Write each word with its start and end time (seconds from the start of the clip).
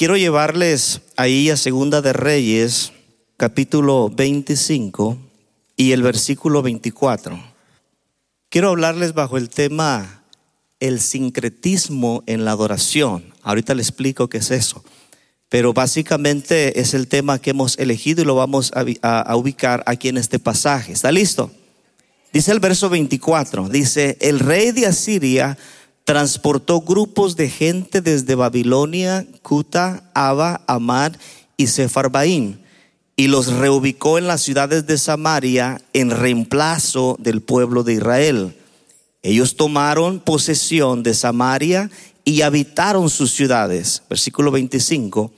quiero 0.00 0.16
llevarles 0.16 1.02
ahí 1.18 1.50
a 1.50 1.58
Segunda 1.58 2.00
de 2.00 2.14
Reyes, 2.14 2.92
capítulo 3.36 4.08
25 4.08 5.18
y 5.76 5.92
el 5.92 6.02
versículo 6.02 6.62
24. 6.62 7.38
Quiero 8.48 8.70
hablarles 8.70 9.12
bajo 9.12 9.36
el 9.36 9.50
tema 9.50 10.24
el 10.78 11.02
sincretismo 11.02 12.22
en 12.24 12.46
la 12.46 12.52
adoración. 12.52 13.34
Ahorita 13.42 13.74
le 13.74 13.82
explico 13.82 14.30
qué 14.30 14.38
es 14.38 14.50
eso. 14.50 14.82
Pero 15.50 15.74
básicamente 15.74 16.80
es 16.80 16.94
el 16.94 17.06
tema 17.06 17.38
que 17.38 17.50
hemos 17.50 17.76
elegido 17.78 18.22
y 18.22 18.24
lo 18.24 18.36
vamos 18.36 18.72
a, 19.02 19.36
ubicar 19.36 19.82
aquí 19.84 20.08
en 20.08 20.16
este 20.16 20.38
pasaje. 20.38 20.92
¿Está 20.92 21.12
listo? 21.12 21.50
Dice 22.32 22.52
el 22.52 22.60
verso 22.60 22.88
24, 22.88 23.68
dice, 23.68 24.16
el 24.22 24.38
rey 24.38 24.72
de 24.72 24.86
Asiria 24.86 25.58
transportó 26.04 26.80
grupos 26.80 27.36
de 27.36 27.48
gente 27.48 28.00
desde 28.00 28.34
Babilonia, 28.34 29.26
Cuta, 29.42 30.10
Aba, 30.14 30.62
Amad 30.66 31.12
y 31.56 31.68
Sefarbaim 31.68 32.58
y 33.20 33.28
los 33.28 33.48
reubicó 33.48 34.16
en 34.16 34.26
las 34.26 34.40
ciudades 34.40 34.86
de 34.86 34.96
Samaria 34.96 35.82
en 35.92 36.10
reemplazo 36.10 37.16
del 37.18 37.42
pueblo 37.42 37.82
de 37.82 37.92
Israel. 37.92 38.56
Ellos 39.22 39.56
tomaron 39.56 40.20
posesión 40.20 41.02
de 41.02 41.12
Samaria 41.12 41.90
y 42.24 42.40
habitaron 42.40 43.10
sus 43.10 43.32
ciudades. 43.32 44.02
Versículo 44.08 44.50
25. 44.50 45.30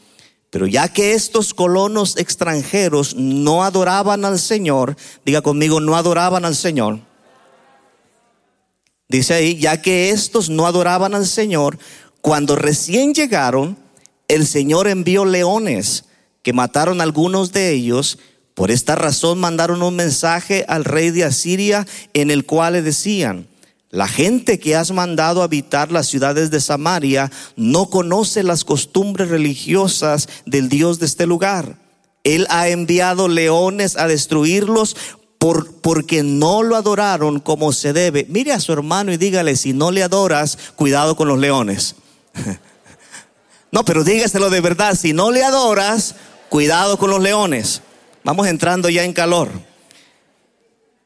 Pero 0.51 0.69
ya 0.69 0.87
que 0.87 1.15
estos 1.15 1.55
colonos 1.55 2.17
extranjeros 2.19 3.17
no 3.17 3.65
adoraban 3.65 4.25
al 4.25 4.39
Señor, 4.39 4.97
diga 5.27 5.43
conmigo, 5.43 5.81
no 5.81 5.97
adoraban 5.97 6.45
al 6.45 6.55
Señor 6.55 7.01
Dice 9.13 9.35
ahí, 9.35 9.59
ya 9.59 9.83
que 9.83 10.09
estos 10.09 10.49
no 10.49 10.67
adoraban 10.67 11.15
al 11.15 11.27
Señor, 11.27 11.79
cuando 12.23 12.57
recién 12.57 13.13
llegaron, 13.13 13.77
el 14.27 14.47
Señor 14.47 14.89
envió 14.89 15.27
leones 15.27 16.07
que 16.43 16.55
mataron 16.55 16.99
a 16.99 17.05
algunos 17.05 17.53
de 17.53 17.73
ellos. 17.73 18.19
Por 18.55 18.71
esta 18.71 18.95
razón 18.95 19.39
mandaron 19.39 19.83
un 19.83 19.97
mensaje 19.97 20.65
al 20.67 20.87
rey 20.87 21.11
de 21.11 21.25
Asiria 21.25 21.87
en 22.15 22.31
el 22.31 22.47
cual 22.47 22.73
le 22.73 22.81
decían, 22.81 23.49
la 23.91 24.09
gente 24.09 24.59
que 24.59 24.77
has 24.77 24.93
mandado 24.93 25.43
a 25.43 25.45
habitar 25.45 25.93
las 25.93 26.07
ciudades 26.07 26.51
de 26.51 26.63
Samaria 26.63 27.31
no 27.55 27.91
conoce 27.91 28.43
las 28.43 28.65
costumbres 28.65 29.29
religiosas 29.29 30.27
del 30.47 30.71
Dios 30.71 31.01
de 31.01 31.05
este 31.05 31.27
lugar. 31.27 31.77
Él 32.25 32.47
ha 32.49 32.69
enviado 32.69 33.29
leones 33.29 33.99
a 33.99 34.07
destruirlos 34.07 34.97
porque 35.81 36.23
no 36.23 36.63
lo 36.63 36.77
adoraron 36.77 37.41
como 37.41 37.73
se 37.73 37.93
debe. 37.93 38.27
Mire 38.29 38.53
a 38.53 38.61
su 38.61 38.73
hermano 38.73 39.13
y 39.13 39.17
dígale, 39.17 39.57
si 39.57 39.73
no 39.73 39.91
le 39.91 40.05
adoras, 40.05 40.57
cuidado 40.77 41.17
con 41.17 41.27
los 41.27 41.39
leones. 41.39 41.97
no, 43.73 43.85
pero 43.85 44.05
dígaselo 44.05 44.51
de 44.51 44.61
verdad, 44.61 44.95
si 44.95 45.13
no 45.13 45.33
le 45.33 45.43
adoras, 45.43 46.15
cuidado 46.49 46.97
con 46.97 47.11
los 47.11 47.21
leones. 47.21 47.83
Vamos 48.23 48.47
entrando 48.47 48.89
ya 48.89 49.03
en 49.03 49.13
calor. 49.13 49.49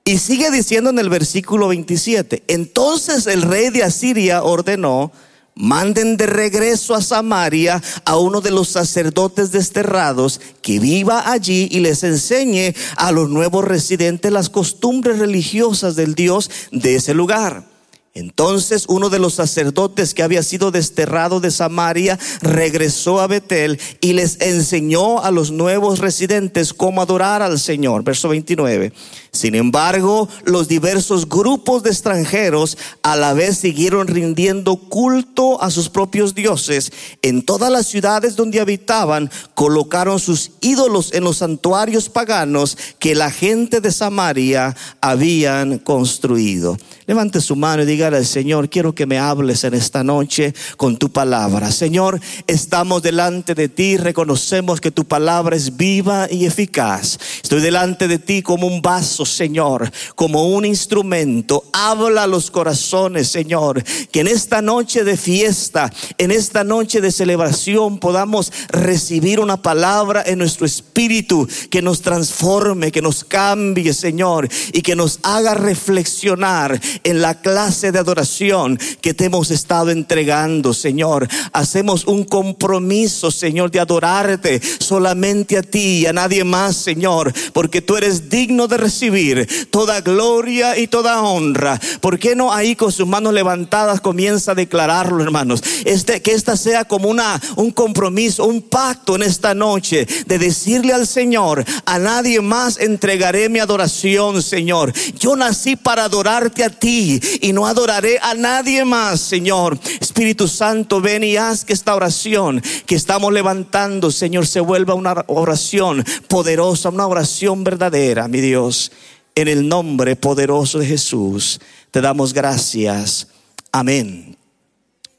Y 0.05 0.19
sigue 0.19 0.51
diciendo 0.51 0.91
en 0.91 0.99
el 0.99 1.09
versículo 1.09 1.69
27, 1.69 2.45
entonces 2.47 3.27
el 3.27 3.41
rey 3.41 3.71
de 3.71 3.85
Asiria 3.85 4.43
ordenó 4.43 5.13
manden 5.57 6.17
de 6.17 6.27
regreso 6.27 6.95
a 6.95 7.01
Samaria 7.01 7.83
a 8.05 8.19
uno 8.19 8.41
de 8.41 8.51
los 8.51 8.69
sacerdotes 8.69 9.51
desterrados 9.51 10.41
que 10.63 10.79
viva 10.79 11.31
allí 11.31 11.67
y 11.73 11.81
les 11.81 12.05
enseñe 12.05 12.75
a 12.97 13.11
los 13.11 13.29
nuevos 13.31 13.65
residentes 13.65 14.31
las 14.31 14.51
costumbres 14.51 15.19
religiosas 15.19 15.97
del 15.97 16.15
Dios 16.15 16.51
de 16.71 16.97
ese 16.97 17.15
lugar. 17.15 17.76
Entonces 18.17 18.87
uno 18.89 19.11
de 19.11 19.19
los 19.19 19.35
sacerdotes 19.35 20.15
que 20.15 20.23
había 20.23 20.43
sido 20.43 20.71
desterrado 20.71 21.39
de 21.39 21.51
Samaria 21.51 22.19
regresó 22.41 23.21
a 23.21 23.27
Betel 23.27 23.79
y 24.01 24.15
les 24.15 24.41
enseñó 24.41 25.23
a 25.23 25.31
los 25.31 25.51
nuevos 25.51 25.99
residentes 25.99 26.73
cómo 26.73 27.03
adorar 27.03 27.43
al 27.43 27.59
Señor. 27.61 28.05
Verso 28.05 28.31
29. 28.31 28.95
Sin 29.33 29.55
embargo, 29.55 30.31
los 30.45 30.67
diversos 30.67 31.29
grupos 31.29 31.83
de 31.83 31.91
extranjeros 31.91 32.79
a 33.03 33.17
la 33.17 33.35
vez 33.35 33.59
siguieron 33.59 34.07
rindiendo 34.07 34.77
culto 34.77 35.63
a 35.63 35.71
sus 35.71 35.91
propios 35.91 36.35
dioses. 36.35 36.91
En 37.21 37.43
todas 37.43 37.71
las 37.71 37.87
ciudades 37.87 38.35
donde 38.35 38.61
habitaban, 38.61 39.31
colocaron 39.55 40.19
sus 40.21 40.53
ídolos 40.63 41.13
en 41.13 41.23
los 41.23 41.37
santuarios 41.37 42.09
paganos 42.09 42.79
que 42.99 43.15
la 43.15 43.31
gente 43.31 43.83
de 43.83 43.93
Samaria 43.93 44.75
habían 45.03 45.81
construido. 45.81 46.79
Levante 47.09 47.41
su 47.41 47.55
mano 47.55 47.85
y 47.85 47.87
dígale 47.87 48.17
al 48.17 48.27
Señor, 48.27 48.69
quiero 48.69 48.93
que 48.93 49.07
me 49.07 49.17
hables 49.17 49.63
en 49.63 49.75
esta 49.75 50.03
noche 50.03 50.53
con 50.77 50.97
tu 50.97 51.13
palabra. 51.13 51.71
Señor, 51.71 52.21
estamos 52.49 53.01
delante 53.01 53.55
de 53.55 53.69
ti, 53.69 53.97
reconocemos 53.97 54.81
que 54.81 54.91
tu 54.91 55.05
palabra 55.05 55.55
es 55.55 55.77
viva 55.77 56.27
y 56.29 56.47
eficaz. 56.47 57.21
Estoy 57.45 57.61
delante 57.61 58.09
de 58.09 58.19
ti 58.19 58.43
como 58.43 58.67
un 58.67 58.83
vaso, 58.83 59.25
Señor, 59.25 59.89
como 60.17 60.49
un 60.49 60.65
instrumento. 60.65 61.63
Habla 61.73 62.25
a 62.25 62.27
los 62.27 62.51
corazones, 62.51 63.29
Señor, 63.29 63.85
que 64.11 64.19
en 64.19 64.27
esta 64.27 64.61
noche 64.61 65.05
de 65.05 65.17
fiesta, 65.17 65.93
en 66.19 66.33
esta 66.33 66.65
noche 66.65 67.01
de 67.01 67.13
celebración 67.13 67.99
podamos 67.99 68.53
recibir 68.71 69.39
una 69.39 69.63
palabra 69.63 70.25
en 70.27 70.41
nuestro 70.41 70.67
espíritu 70.67 71.47
que 71.71 71.83
nos 71.83 72.03
transforme, 72.03 72.91
que 72.91 73.01
nos 73.01 73.23
cambie, 73.23 73.95
Señor, 73.95 74.49
y 74.73 74.83
que 74.83 74.97
nos 74.97 75.21
haga 75.23 75.55
reflexionar 75.55 76.81
en 77.05 77.21
la 77.21 77.41
clase 77.41 77.93
de 77.93 77.99
adoración 77.99 78.79
que 79.01 79.15
te 79.15 79.27
hemos 79.27 79.51
estado 79.51 79.91
entregando, 79.91 80.75
Señor. 80.75 81.29
Hacemos 81.53 82.07
un 82.07 82.25
compromiso, 82.25 83.31
Señor, 83.31 83.71
de 83.71 83.81
adorarte 83.81 84.61
solamente 84.79 85.57
a 85.59 85.63
ti 85.63 86.01
y 86.01 86.07
a 86.07 86.13
nadie 86.13 86.45
más, 86.45 86.77
Señor, 86.77 87.33
porque 87.53 87.83
tú 87.83 87.97
eres 87.97 88.29
digno 88.29 88.69
de 88.69 88.77
recibir 88.77 89.69
toda 89.71 90.01
gloria 90.01 90.79
y 90.79 90.87
toda 90.87 91.21
honra. 91.21 91.81
¿Por 92.01 92.19
qué 92.19 92.35
no 92.35 92.53
ahí 92.53 92.77
con 92.77 92.93
sus 92.93 93.07
manos 93.07 93.33
levantadas 93.33 94.01
comienza 94.01 94.53
a 94.53 94.55
declararlo, 94.55 95.23
hermanos? 95.23 95.63
Este, 95.85 96.23
que 96.23 96.33
esta 96.33 96.57
sea 96.57 96.85
como 96.85 97.09
una, 97.09 97.41
un 97.57 97.71
compromiso, 97.71 98.47
un 98.47 98.63
pacto 98.63 99.17
en 99.17 99.23
esta 99.23 99.55
noche 99.55 100.07
de 100.27 100.39
decirle 100.39 100.93
al 100.93 101.07
Señor, 101.07 101.65
a 101.85 101.99
nadie 101.99 102.41
más 102.41 102.79
entregaré 102.79 103.49
mi 103.49 103.59
adoración, 103.59 104.43
Señor. 104.43 104.93
Yo 105.19 105.37
nací 105.37 105.77
para 105.77 106.05
adorarte 106.05 106.65
a 106.65 106.71
ti 106.71 106.86
y 106.87 107.53
no 107.53 107.67
adoraré 107.67 108.19
a 108.23 108.35
nadie 108.35 108.85
más, 108.85 109.21
Señor. 109.21 109.79
Espíritu 110.01 110.47
Santo, 110.47 111.01
ven 111.01 111.25
y 111.25 111.37
haz 111.37 111.65
que 111.65 111.73
esta 111.73 111.95
oración 111.95 112.63
que 112.87 112.95
estamos 112.95 113.33
levantando, 113.33 114.11
Señor, 114.11 114.47
se 114.47 114.61
vuelva 114.61 114.95
una 114.95 115.25
oración 115.27 116.05
poderosa, 116.29 116.91
una 116.91 117.07
oración 117.07 117.65
verdadera, 117.65 118.29
mi 118.29 118.41
Dios. 118.41 118.93
En 119.35 119.49
el 119.49 119.69
nombre 119.69 120.17
poderoso 120.17 120.79
de 120.79 120.87
Jesús, 120.87 121.61
te 121.91 122.01
damos 122.01 122.33
gracias. 122.33 123.29
Amén. 123.73 124.37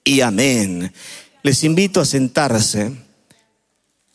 Y 0.03 0.22
amén. 0.22 0.91
Les 1.44 1.63
invito 1.63 2.01
a 2.01 2.06
sentarse. 2.06 2.91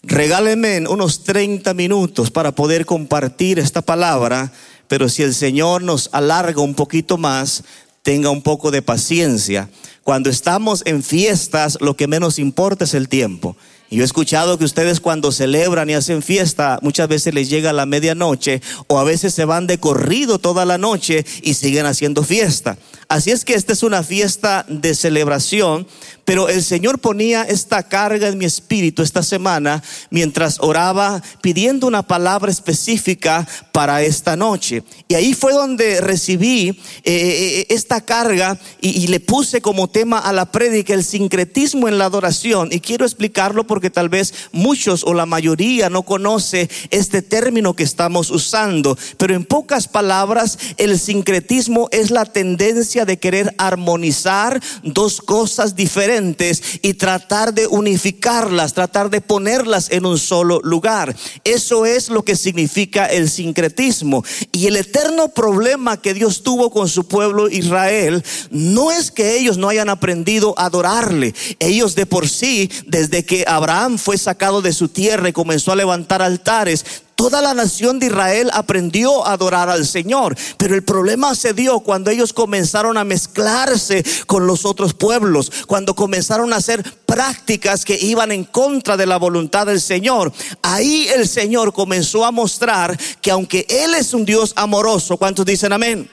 Regálenme 0.02 0.88
unos 0.88 1.22
30 1.22 1.74
minutos 1.74 2.32
para 2.32 2.52
poder 2.52 2.84
compartir 2.84 3.60
esta 3.60 3.82
palabra 3.82 4.52
pero 4.92 5.08
si 5.08 5.22
el 5.22 5.34
Señor 5.34 5.82
nos 5.82 6.10
alarga 6.12 6.60
un 6.60 6.74
poquito 6.74 7.16
más, 7.16 7.64
tenga 8.02 8.28
un 8.28 8.42
poco 8.42 8.70
de 8.70 8.82
paciencia. 8.82 9.70
Cuando 10.04 10.28
estamos 10.28 10.82
en 10.84 11.02
fiestas, 11.02 11.78
lo 11.80 11.96
que 11.96 12.06
menos 12.06 12.38
importa 12.38 12.84
es 12.84 12.92
el 12.92 13.08
tiempo. 13.08 13.56
Yo 13.90 14.02
he 14.02 14.04
escuchado 14.04 14.58
que 14.58 14.66
ustedes 14.66 15.00
cuando 15.00 15.32
celebran 15.32 15.88
y 15.88 15.94
hacen 15.94 16.20
fiesta, 16.20 16.78
muchas 16.82 17.08
veces 17.08 17.32
les 17.32 17.48
llega 17.48 17.72
la 17.72 17.86
medianoche 17.86 18.60
o 18.86 18.98
a 18.98 19.04
veces 19.04 19.32
se 19.32 19.46
van 19.46 19.66
de 19.66 19.78
corrido 19.78 20.38
toda 20.38 20.66
la 20.66 20.76
noche 20.76 21.24
y 21.42 21.54
siguen 21.54 21.86
haciendo 21.86 22.22
fiesta. 22.22 22.76
Así 23.12 23.30
es 23.30 23.44
que 23.44 23.52
esta 23.52 23.74
es 23.74 23.82
una 23.82 24.02
fiesta 24.02 24.64
de 24.68 24.94
celebración, 24.94 25.86
pero 26.24 26.48
el 26.48 26.62
Señor 26.62 26.98
ponía 26.98 27.42
esta 27.42 27.82
carga 27.82 28.28
en 28.28 28.38
mi 28.38 28.46
espíritu 28.46 29.02
esta 29.02 29.22
semana 29.22 29.82
mientras 30.08 30.56
oraba 30.60 31.22
pidiendo 31.42 31.86
una 31.86 32.04
palabra 32.04 32.50
específica 32.50 33.46
para 33.70 34.02
esta 34.02 34.34
noche. 34.34 34.82
Y 35.08 35.14
ahí 35.14 35.34
fue 35.34 35.52
donde 35.52 36.00
recibí 36.00 36.70
eh, 36.70 36.76
eh, 37.04 37.66
esta 37.68 38.00
carga 38.00 38.58
y, 38.80 39.02
y, 39.02 39.08
le 39.08 39.20
puse 39.20 39.60
como 39.60 39.90
tema 39.90 40.18
a 40.18 40.32
la 40.32 40.50
prédica 40.50 40.94
el 40.94 41.04
sincretismo 41.04 41.88
en 41.88 41.98
la 41.98 42.06
adoración. 42.06 42.70
Y 42.72 42.80
quiero 42.80 43.04
explicarlo 43.04 43.66
porque 43.66 43.90
tal 43.90 44.08
vez 44.08 44.32
muchos 44.52 45.04
o 45.04 45.12
la 45.12 45.26
mayoría 45.26 45.90
no 45.90 46.02
conoce 46.02 46.70
este 46.90 47.20
término 47.20 47.74
que 47.74 47.82
estamos 47.82 48.30
usando. 48.30 48.96
Pero 49.18 49.34
en 49.34 49.44
pocas 49.44 49.86
palabras, 49.86 50.58
el 50.78 50.98
sincretismo 50.98 51.90
es 51.92 52.10
la 52.10 52.24
tendencia 52.24 53.01
de 53.04 53.18
querer 53.18 53.54
armonizar 53.58 54.60
dos 54.82 55.20
cosas 55.20 55.76
diferentes 55.76 56.62
y 56.82 56.94
tratar 56.94 57.54
de 57.54 57.66
unificarlas, 57.66 58.74
tratar 58.74 59.10
de 59.10 59.20
ponerlas 59.20 59.90
en 59.90 60.06
un 60.06 60.18
solo 60.18 60.60
lugar. 60.62 61.14
Eso 61.44 61.86
es 61.86 62.08
lo 62.08 62.24
que 62.24 62.36
significa 62.36 63.06
el 63.06 63.30
sincretismo. 63.30 64.24
Y 64.52 64.66
el 64.66 64.76
eterno 64.76 65.28
problema 65.28 66.00
que 66.00 66.14
Dios 66.14 66.42
tuvo 66.42 66.70
con 66.70 66.88
su 66.88 67.06
pueblo 67.06 67.48
Israel 67.48 68.24
no 68.50 68.90
es 68.90 69.10
que 69.10 69.38
ellos 69.38 69.58
no 69.58 69.68
hayan 69.68 69.88
aprendido 69.88 70.54
a 70.58 70.66
adorarle. 70.66 71.34
Ellos 71.58 71.94
de 71.94 72.06
por 72.06 72.28
sí, 72.28 72.70
desde 72.86 73.24
que 73.24 73.44
Abraham 73.46 73.98
fue 73.98 74.18
sacado 74.18 74.62
de 74.62 74.72
su 74.72 74.88
tierra 74.88 75.28
y 75.28 75.32
comenzó 75.32 75.72
a 75.72 75.76
levantar 75.76 76.22
altares, 76.22 76.84
Toda 77.14 77.40
la 77.40 77.54
nación 77.54 77.98
de 77.98 78.06
Israel 78.06 78.50
aprendió 78.52 79.26
a 79.26 79.32
adorar 79.32 79.68
al 79.68 79.86
Señor, 79.86 80.36
pero 80.56 80.74
el 80.74 80.82
problema 80.82 81.34
se 81.34 81.52
dio 81.52 81.80
cuando 81.80 82.10
ellos 82.10 82.32
comenzaron 82.32 82.96
a 82.96 83.04
mezclarse 83.04 84.04
con 84.26 84.46
los 84.46 84.64
otros 84.64 84.94
pueblos, 84.94 85.52
cuando 85.66 85.94
comenzaron 85.94 86.52
a 86.52 86.56
hacer 86.56 86.82
prácticas 87.06 87.84
que 87.84 87.98
iban 88.00 88.32
en 88.32 88.44
contra 88.44 88.96
de 88.96 89.06
la 89.06 89.18
voluntad 89.18 89.66
del 89.66 89.80
Señor. 89.80 90.32
Ahí 90.62 91.06
el 91.14 91.28
Señor 91.28 91.72
comenzó 91.72 92.24
a 92.24 92.32
mostrar 92.32 92.98
que 93.20 93.30
aunque 93.30 93.66
Él 93.68 93.94
es 93.94 94.14
un 94.14 94.24
Dios 94.24 94.52
amoroso, 94.56 95.16
¿cuántos 95.16 95.46
dicen 95.46 95.72
amén? 95.72 96.10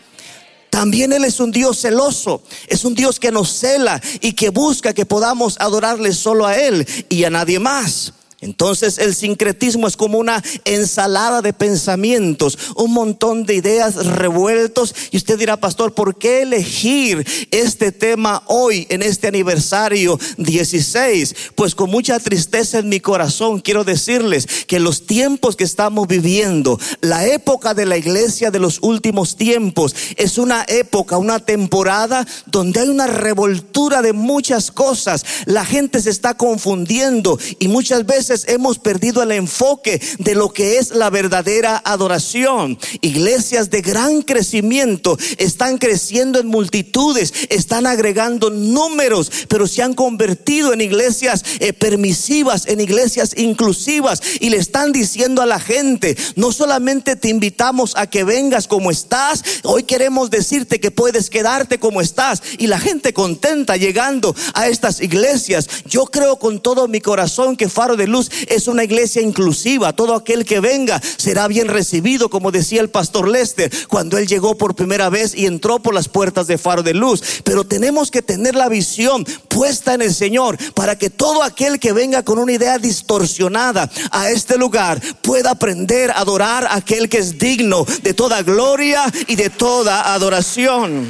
También 0.70 1.12
Él 1.14 1.26
es 1.26 1.40
un 1.40 1.52
Dios 1.52 1.80
celoso, 1.80 2.44
es 2.68 2.86
un 2.86 2.94
Dios 2.94 3.20
que 3.20 3.32
nos 3.32 3.50
cela 3.50 4.02
y 4.22 4.34
que 4.34 4.50
busca 4.50 4.94
que 4.94 5.06
podamos 5.06 5.58
adorarle 5.60 6.14
solo 6.14 6.46
a 6.46 6.56
Él 6.56 6.88
y 7.10 7.24
a 7.24 7.30
nadie 7.30 7.60
más. 7.60 8.14
Entonces 8.42 9.00
el 9.00 9.16
sincretismo 9.16 9.88
es 9.88 9.98
como 9.98 10.18
una 10.18 10.42
ensalada 10.64 11.42
de 11.42 11.52
pensamientos, 11.52 12.58
un 12.76 12.94
montón 12.94 13.46
de 13.46 13.56
ideas 13.56 14.06
revueltos. 14.06 14.96
Y 15.12 15.18
usted 15.18 15.38
dirá, 15.38 15.58
pastor, 15.58 15.94
¿por 15.94 16.18
qué 16.18 16.44
elegir 16.44 17.28
este 17.52 17.92
tema 17.92 18.44
hoy 18.48 18.88
en 18.90 19.02
este 19.02 19.28
aniversario 19.28 20.18
16? 20.38 21.36
Pues 21.56 21.76
con 21.76 21.90
mucha 21.90 22.18
tristeza 22.20 22.80
en 22.80 22.88
mi 22.88 23.02
corazón 23.02 23.60
quiero 23.60 23.84
decirles 23.84 24.48
que 24.68 24.80
los 24.80 25.06
tiempos 25.06 25.58
que 25.58 25.66
estamos 25.66 26.08
viviendo, 26.08 26.80
la 27.02 27.28
época 27.28 27.74
de 27.74 27.86
la 27.86 27.98
iglesia 27.98 28.52
de 28.52 28.60
los 28.60 28.80
últimos 28.82 29.36
tiempos, 29.36 29.94
es 30.16 30.38
una 30.38 30.64
época, 30.70 31.18
una 31.18 31.40
temporada 31.40 32.26
donde 32.46 32.80
hay 32.80 32.88
una 32.88 33.08
revoltura 33.08 34.02
de 34.02 34.14
muchas 34.14 34.72
cosas. 34.72 35.26
La 35.46 35.66
gente 35.66 36.02
se 36.02 36.10
está 36.10 36.36
confundiendo 36.36 37.38
y 37.60 37.68
muchas 37.68 38.06
veces 38.06 38.29
hemos 38.48 38.80
perdido 38.80 39.24
el 39.24 39.32
enfoque 39.32 40.02
de 40.20 40.36
lo 40.36 40.54
que 40.54 40.78
es 40.78 40.92
la 40.92 41.10
verdadera 41.10 41.82
adoración. 41.84 42.78
Iglesias 43.02 43.70
de 43.70 43.82
gran 43.82 44.22
crecimiento 44.22 45.18
están 45.38 45.78
creciendo 45.78 46.40
en 46.40 46.48
multitudes, 46.48 47.34
están 47.50 47.88
agregando 47.88 48.50
números, 48.50 49.32
pero 49.48 49.68
se 49.68 49.82
han 49.82 49.94
convertido 49.94 50.74
en 50.74 50.82
iglesias 50.82 51.44
eh, 51.60 51.74
permisivas, 51.74 52.68
en 52.68 52.82
iglesias 52.82 53.34
inclusivas 53.38 54.22
y 54.40 54.50
le 54.50 54.58
están 54.58 54.92
diciendo 54.92 55.42
a 55.42 55.46
la 55.46 55.60
gente, 55.60 56.18
no 56.36 56.52
solamente 56.52 57.16
te 57.16 57.30
invitamos 57.30 57.94
a 57.96 58.08
que 58.08 58.24
vengas 58.24 58.68
como 58.68 58.92
estás, 58.92 59.44
hoy 59.64 59.84
queremos 59.84 60.30
decirte 60.30 60.80
que 60.80 60.92
puedes 60.92 61.30
quedarte 61.30 61.80
como 61.80 62.02
estás 62.02 62.42
y 62.58 62.68
la 62.68 62.80
gente 62.80 63.14
contenta 63.14 63.78
llegando 63.78 64.36
a 64.54 64.68
estas 64.68 65.02
iglesias. 65.02 65.68
Yo 65.86 66.06
creo 66.06 66.38
con 66.38 66.60
todo 66.60 66.88
mi 66.88 67.02
corazón 67.02 67.56
que 67.56 67.70
Faro 67.70 67.96
de 67.96 68.08
Luz 68.08 68.19
es 68.48 68.68
una 68.68 68.84
iglesia 68.84 69.22
inclusiva. 69.22 69.94
Todo 69.94 70.16
aquel 70.16 70.46
que 70.46 70.60
venga 70.60 71.02
será 71.18 71.48
bien 71.48 71.68
recibido, 71.68 72.30
como 72.30 72.52
decía 72.52 72.82
el 72.82 72.90
pastor 72.90 73.28
Lester 73.28 73.72
cuando 73.88 74.18
él 74.18 74.28
llegó 74.28 74.58
por 74.58 74.76
primera 74.76 75.10
vez 75.10 75.36
y 75.36 75.46
entró 75.46 75.80
por 75.80 75.94
las 75.94 76.10
puertas 76.10 76.48
de 76.48 76.58
Faro 76.58 76.84
de 76.84 76.94
Luz. 76.94 77.42
Pero 77.44 77.64
tenemos 77.64 78.12
que 78.12 78.22
tener 78.22 78.56
la 78.56 78.70
visión 78.70 79.26
puesta 79.48 79.94
en 79.94 80.02
el 80.02 80.14
Señor 80.14 80.58
para 80.74 80.98
que 80.98 81.10
todo 81.10 81.44
aquel 81.44 81.80
que 81.80 81.94
venga 81.94 82.24
con 82.24 82.40
una 82.40 82.54
idea 82.54 82.78
distorsionada 82.78 83.90
a 84.12 84.30
este 84.30 84.58
lugar 84.58 85.02
pueda 85.22 85.52
aprender 85.52 86.12
a 86.12 86.20
adorar 86.20 86.66
a 86.66 86.76
aquel 86.76 87.10
que 87.10 87.18
es 87.20 87.38
digno 87.38 87.86
de 88.04 88.14
toda 88.14 88.42
gloria 88.42 89.04
y 89.28 89.36
de 89.36 89.50
toda 89.50 90.14
adoración. 90.14 91.10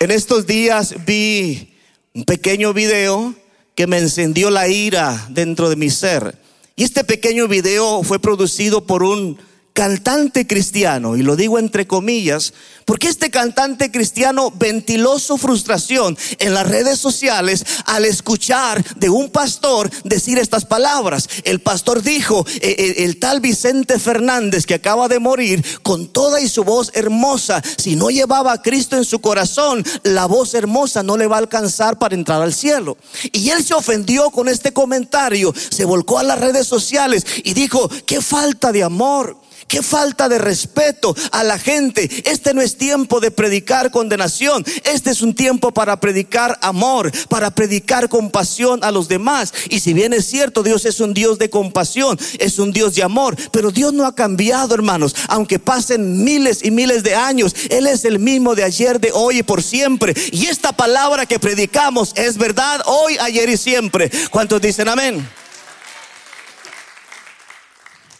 En 0.00 0.10
estos 0.10 0.46
días 0.46 0.94
vi 1.04 1.74
un 2.14 2.24
pequeño 2.24 2.72
video 2.72 3.34
que 3.78 3.86
me 3.86 3.98
encendió 3.98 4.50
la 4.50 4.66
ira 4.66 5.28
dentro 5.30 5.70
de 5.70 5.76
mi 5.76 5.88
ser. 5.88 6.36
Y 6.74 6.82
este 6.82 7.04
pequeño 7.04 7.46
video 7.46 8.02
fue 8.02 8.18
producido 8.18 8.84
por 8.84 9.04
un 9.04 9.38
cantante 9.78 10.44
cristiano, 10.44 11.16
y 11.16 11.22
lo 11.22 11.36
digo 11.36 11.56
entre 11.56 11.86
comillas, 11.86 12.52
porque 12.84 13.06
este 13.06 13.30
cantante 13.30 13.92
cristiano 13.92 14.50
ventiló 14.50 15.20
su 15.20 15.38
frustración 15.38 16.18
en 16.40 16.52
las 16.52 16.66
redes 16.66 16.98
sociales 16.98 17.64
al 17.84 18.04
escuchar 18.04 18.84
de 18.96 19.08
un 19.08 19.30
pastor 19.30 19.88
decir 20.02 20.36
estas 20.36 20.64
palabras. 20.64 21.28
El 21.44 21.60
pastor 21.60 22.02
dijo, 22.02 22.44
eh, 22.60 22.74
eh, 22.76 23.04
el, 23.04 23.20
tal 23.20 23.38
Vicente 23.38 24.00
Fernández 24.00 24.66
que 24.66 24.74
acaba 24.74 25.06
de 25.06 25.20
morir, 25.20 25.64
con 25.84 26.08
toda 26.08 26.40
y 26.40 26.48
su 26.48 26.64
voz 26.64 26.90
hermosa, 26.94 27.62
si 27.76 27.94
no 27.94 28.10
llevaba 28.10 28.54
a 28.54 28.62
Cristo 28.62 28.96
en 28.96 29.04
su 29.04 29.20
corazón, 29.20 29.84
la 30.02 30.26
voz 30.26 30.54
hermosa 30.54 31.04
no 31.04 31.16
le 31.16 31.28
va 31.28 31.36
a 31.36 31.38
alcanzar 31.38 32.00
para 32.00 32.16
entrar 32.16 32.42
al 32.42 32.52
cielo. 32.52 32.96
Y 33.32 33.50
él 33.50 33.62
se 33.62 33.74
ofendió 33.74 34.30
con 34.30 34.48
este 34.48 34.72
comentario, 34.72 35.54
se 35.70 35.84
volcó 35.84 36.18
a 36.18 36.24
las 36.24 36.40
redes 36.40 36.66
sociales 36.66 37.24
y 37.44 37.54
dijo, 37.54 37.88
qué 38.06 38.20
falta 38.20 38.72
de 38.72 38.82
amor. 38.82 39.36
Qué 39.68 39.82
falta 39.82 40.30
de 40.30 40.38
respeto 40.38 41.14
a 41.30 41.44
la 41.44 41.58
gente. 41.58 42.08
Este 42.24 42.54
no 42.54 42.62
es 42.62 42.78
tiempo 42.78 43.20
de 43.20 43.30
predicar 43.30 43.90
condenación. 43.90 44.64
Este 44.84 45.10
es 45.10 45.20
un 45.20 45.34
tiempo 45.34 45.72
para 45.72 46.00
predicar 46.00 46.58
amor, 46.62 47.12
para 47.28 47.50
predicar 47.50 48.08
compasión 48.08 48.82
a 48.82 48.90
los 48.90 49.08
demás. 49.08 49.52
Y 49.68 49.80
si 49.80 49.92
bien 49.92 50.14
es 50.14 50.24
cierto, 50.24 50.62
Dios 50.62 50.86
es 50.86 51.00
un 51.00 51.12
Dios 51.12 51.38
de 51.38 51.50
compasión, 51.50 52.18
es 52.38 52.58
un 52.58 52.72
Dios 52.72 52.94
de 52.94 53.02
amor. 53.02 53.36
Pero 53.52 53.70
Dios 53.70 53.92
no 53.92 54.06
ha 54.06 54.14
cambiado, 54.14 54.74
hermanos. 54.74 55.14
Aunque 55.28 55.58
pasen 55.58 56.24
miles 56.24 56.64
y 56.64 56.70
miles 56.70 57.02
de 57.02 57.14
años, 57.14 57.54
Él 57.68 57.86
es 57.86 58.06
el 58.06 58.18
mismo 58.18 58.54
de 58.54 58.64
ayer, 58.64 58.98
de 58.98 59.12
hoy 59.12 59.40
y 59.40 59.42
por 59.42 59.62
siempre. 59.62 60.14
Y 60.32 60.46
esta 60.46 60.72
palabra 60.72 61.26
que 61.26 61.38
predicamos 61.38 62.12
es 62.16 62.38
verdad 62.38 62.80
hoy, 62.86 63.18
ayer 63.20 63.50
y 63.50 63.58
siempre. 63.58 64.10
¿Cuántos 64.30 64.62
dicen 64.62 64.88
amén? 64.88 65.28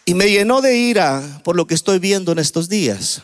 Y 0.08 0.14
me 0.14 0.30
llenó 0.30 0.62
de 0.62 0.74
ira 0.74 1.42
por 1.44 1.54
lo 1.54 1.66
que 1.66 1.74
estoy 1.74 1.98
viendo 1.98 2.32
en 2.32 2.38
estos 2.38 2.70
días. 2.70 3.20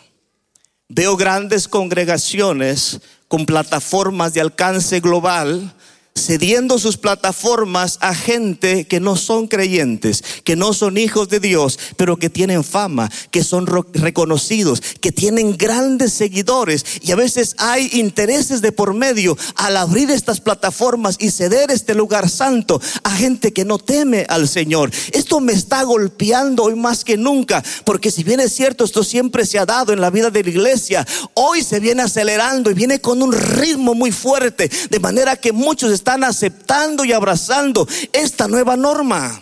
Veo 0.86 1.16
grandes 1.16 1.66
congregaciones 1.66 3.00
con 3.26 3.46
plataformas 3.46 4.34
de 4.34 4.42
alcance 4.42 5.00
global 5.00 5.72
cediendo 6.16 6.78
sus 6.78 6.96
plataformas 6.96 7.98
a 8.00 8.14
gente 8.14 8.86
que 8.86 9.00
no 9.00 9.16
son 9.16 9.48
creyentes, 9.48 10.22
que 10.44 10.54
no 10.54 10.72
son 10.72 10.96
hijos 10.96 11.28
de 11.28 11.40
Dios, 11.40 11.76
pero 11.96 12.16
que 12.16 12.30
tienen 12.30 12.62
fama, 12.62 13.10
que 13.32 13.42
son 13.42 13.66
reconocidos, 13.66 14.80
que 15.00 15.10
tienen 15.10 15.56
grandes 15.56 16.12
seguidores 16.12 16.84
y 17.02 17.10
a 17.10 17.16
veces 17.16 17.56
hay 17.58 17.90
intereses 17.94 18.62
de 18.62 18.70
por 18.70 18.94
medio 18.94 19.36
al 19.56 19.76
abrir 19.76 20.08
estas 20.12 20.40
plataformas 20.40 21.16
y 21.18 21.32
ceder 21.32 21.72
este 21.72 21.96
lugar 21.96 22.30
santo 22.30 22.80
a 23.02 23.10
gente 23.10 23.52
que 23.52 23.64
no 23.64 23.78
teme 23.78 24.24
al 24.28 24.48
Señor. 24.48 24.92
Esto 25.12 25.40
me 25.40 25.52
está 25.52 25.82
golpeando 25.82 26.62
hoy 26.62 26.76
más 26.76 27.04
que 27.04 27.16
nunca, 27.16 27.62
porque 27.84 28.12
si 28.12 28.22
bien 28.22 28.38
es 28.38 28.52
cierto, 28.52 28.84
esto 28.84 29.02
siempre 29.02 29.44
se 29.44 29.58
ha 29.58 29.66
dado 29.66 29.92
en 29.92 30.00
la 30.00 30.10
vida 30.10 30.30
de 30.30 30.44
la 30.44 30.50
iglesia, 30.50 31.04
hoy 31.34 31.64
se 31.64 31.80
viene 31.80 32.02
acelerando 32.02 32.70
y 32.70 32.74
viene 32.74 33.00
con 33.00 33.20
un 33.20 33.32
ritmo 33.32 33.94
muy 33.94 34.12
fuerte, 34.12 34.70
de 34.88 35.00
manera 35.00 35.34
que 35.34 35.50
muchos 35.50 35.90
están 35.90 36.03
aceptando 36.24 37.04
y 37.04 37.12
abrazando 37.12 37.88
esta 38.12 38.46
nueva 38.46 38.76
norma. 38.76 39.40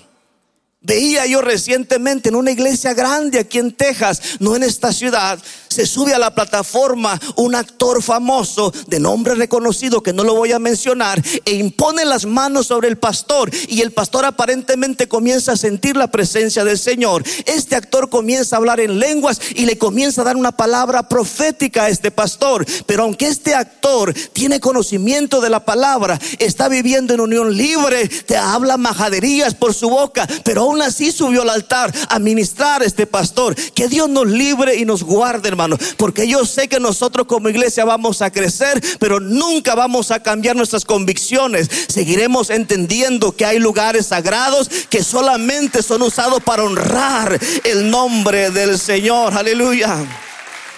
Veía 0.81 1.27
yo 1.27 1.41
recientemente 1.41 2.29
en 2.29 2.35
una 2.35 2.51
iglesia 2.51 2.93
grande 2.93 3.39
aquí 3.39 3.59
en 3.59 3.73
Texas, 3.73 4.21
no 4.41 4.57
en 4.57 4.65
esta 4.65 4.93
ciudad, 4.93 5.39
se 5.73 5.87
sube 5.87 6.15
a 6.15 6.19
la 6.19 6.35
plataforma 6.35 7.19
un 7.37 7.55
actor 7.55 8.03
famoso 8.03 8.73
de 8.87 9.01
nombre 9.01 9.35
reconocido 9.35 10.03
que 10.03 10.13
no 10.13 10.23
lo 10.23 10.35
voy 10.35 10.53
a 10.53 10.59
mencionar 10.59 11.23
e 11.45 11.55
impone 11.55 12.05
las 12.05 12.27
manos 12.27 12.67
sobre 12.67 12.89
el 12.89 12.99
pastor 12.99 13.51
y 13.69 13.81
el 13.81 13.93
pastor 13.93 14.25
aparentemente 14.25 15.09
comienza 15.09 15.53
a 15.53 15.57
sentir 15.57 15.97
la 15.97 16.11
presencia 16.11 16.65
del 16.65 16.79
Señor. 16.79 17.25
Este 17.47 17.75
actor 17.75 18.11
comienza 18.11 18.57
a 18.57 18.59
hablar 18.59 18.81
en 18.81 18.99
lenguas 18.99 19.41
y 19.55 19.67
le 19.67 19.79
comienza 19.79 20.21
a 20.21 20.25
dar 20.25 20.37
una 20.37 20.53
palabra 20.53 21.09
profética 21.09 21.85
a 21.85 21.89
este 21.89 22.11
pastor. 22.11 22.67
Pero 22.87 23.05
aunque 23.05 23.27
este 23.27 23.55
actor 23.55 24.13
tiene 24.33 24.61
conocimiento 24.61 25.41
de 25.41 25.51
la 25.51 25.65
palabra, 25.65 26.21
está 26.39 26.69
viviendo 26.69 27.15
en 27.15 27.21
unión 27.21 27.57
libre, 27.57 28.09
te 28.09 28.37
habla 28.37 28.77
majaderías 28.77 29.55
por 29.55 29.75
su 29.75 29.89
boca, 29.89 30.29
pero 30.45 30.63
aún 30.63 30.83
así 30.83 31.13
subió 31.13 31.43
al 31.43 31.51
altar 31.51 31.93
a 32.09 32.19
ministrar 32.19 32.83
a 32.83 32.85
este 32.85 33.07
pastor. 33.07 33.55
Que 33.55 33.89
Dios 33.89 34.09
nos 34.09 34.27
libre 34.27 34.77
y 34.77 34.85
nos 34.85 35.03
guarde, 35.03 35.49
hermano. 35.49 35.62
Porque 35.97 36.29
yo 36.29 36.45
sé 36.45 36.69
que 36.69 36.81
nosotros 36.81 37.27
como 37.27 37.49
iglesia 37.49 37.85
vamos 37.85 38.23
a 38.23 38.31
crecer, 38.31 38.83
pero 38.99 39.21
nunca 39.21 39.75
vamos 39.75 40.11
a 40.11 40.21
cambiar 40.21 40.57
nuestras 40.57 40.85
convicciones. 40.85 41.69
Seguiremos 41.89 42.51
entendiendo 42.51 43.33
que 43.33 43.45
hay 43.45 43.59
lugares 43.59 44.07
sagrados 44.07 44.69
que 44.89 45.03
solamente 45.03 45.83
son 45.83 46.03
usados 46.03 46.43
para 46.43 46.65
honrar 46.65 47.39
el 47.65 47.91
nombre 47.91 48.51
del 48.51 48.79
Señor. 48.79 49.37
Aleluya. 49.37 50.05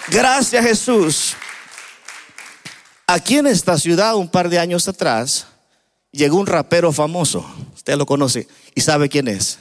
Gracias 0.09 0.65
Jesús. 0.65 1.35
Aquí 3.07 3.37
en 3.37 3.47
esta 3.47 3.77
ciudad, 3.77 4.15
un 4.15 4.29
par 4.29 4.49
de 4.49 4.57
años 4.57 4.87
atrás, 4.87 5.45
llegó 6.11 6.37
un 6.37 6.47
rapero 6.47 6.91
famoso. 6.91 7.45
Usted 7.75 7.95
lo 7.97 8.05
conoce 8.05 8.47
y 8.73 8.81
sabe 8.81 9.09
quién 9.09 9.27
es. 9.27 9.59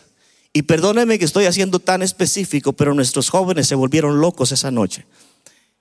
Y 0.56 0.62
perdóneme 0.62 1.18
que 1.18 1.24
estoy 1.24 1.46
haciendo 1.46 1.80
tan 1.80 2.00
específico, 2.00 2.72
pero 2.72 2.94
nuestros 2.94 3.28
jóvenes 3.28 3.66
se 3.66 3.74
volvieron 3.74 4.20
locos 4.20 4.52
esa 4.52 4.70
noche. 4.70 5.04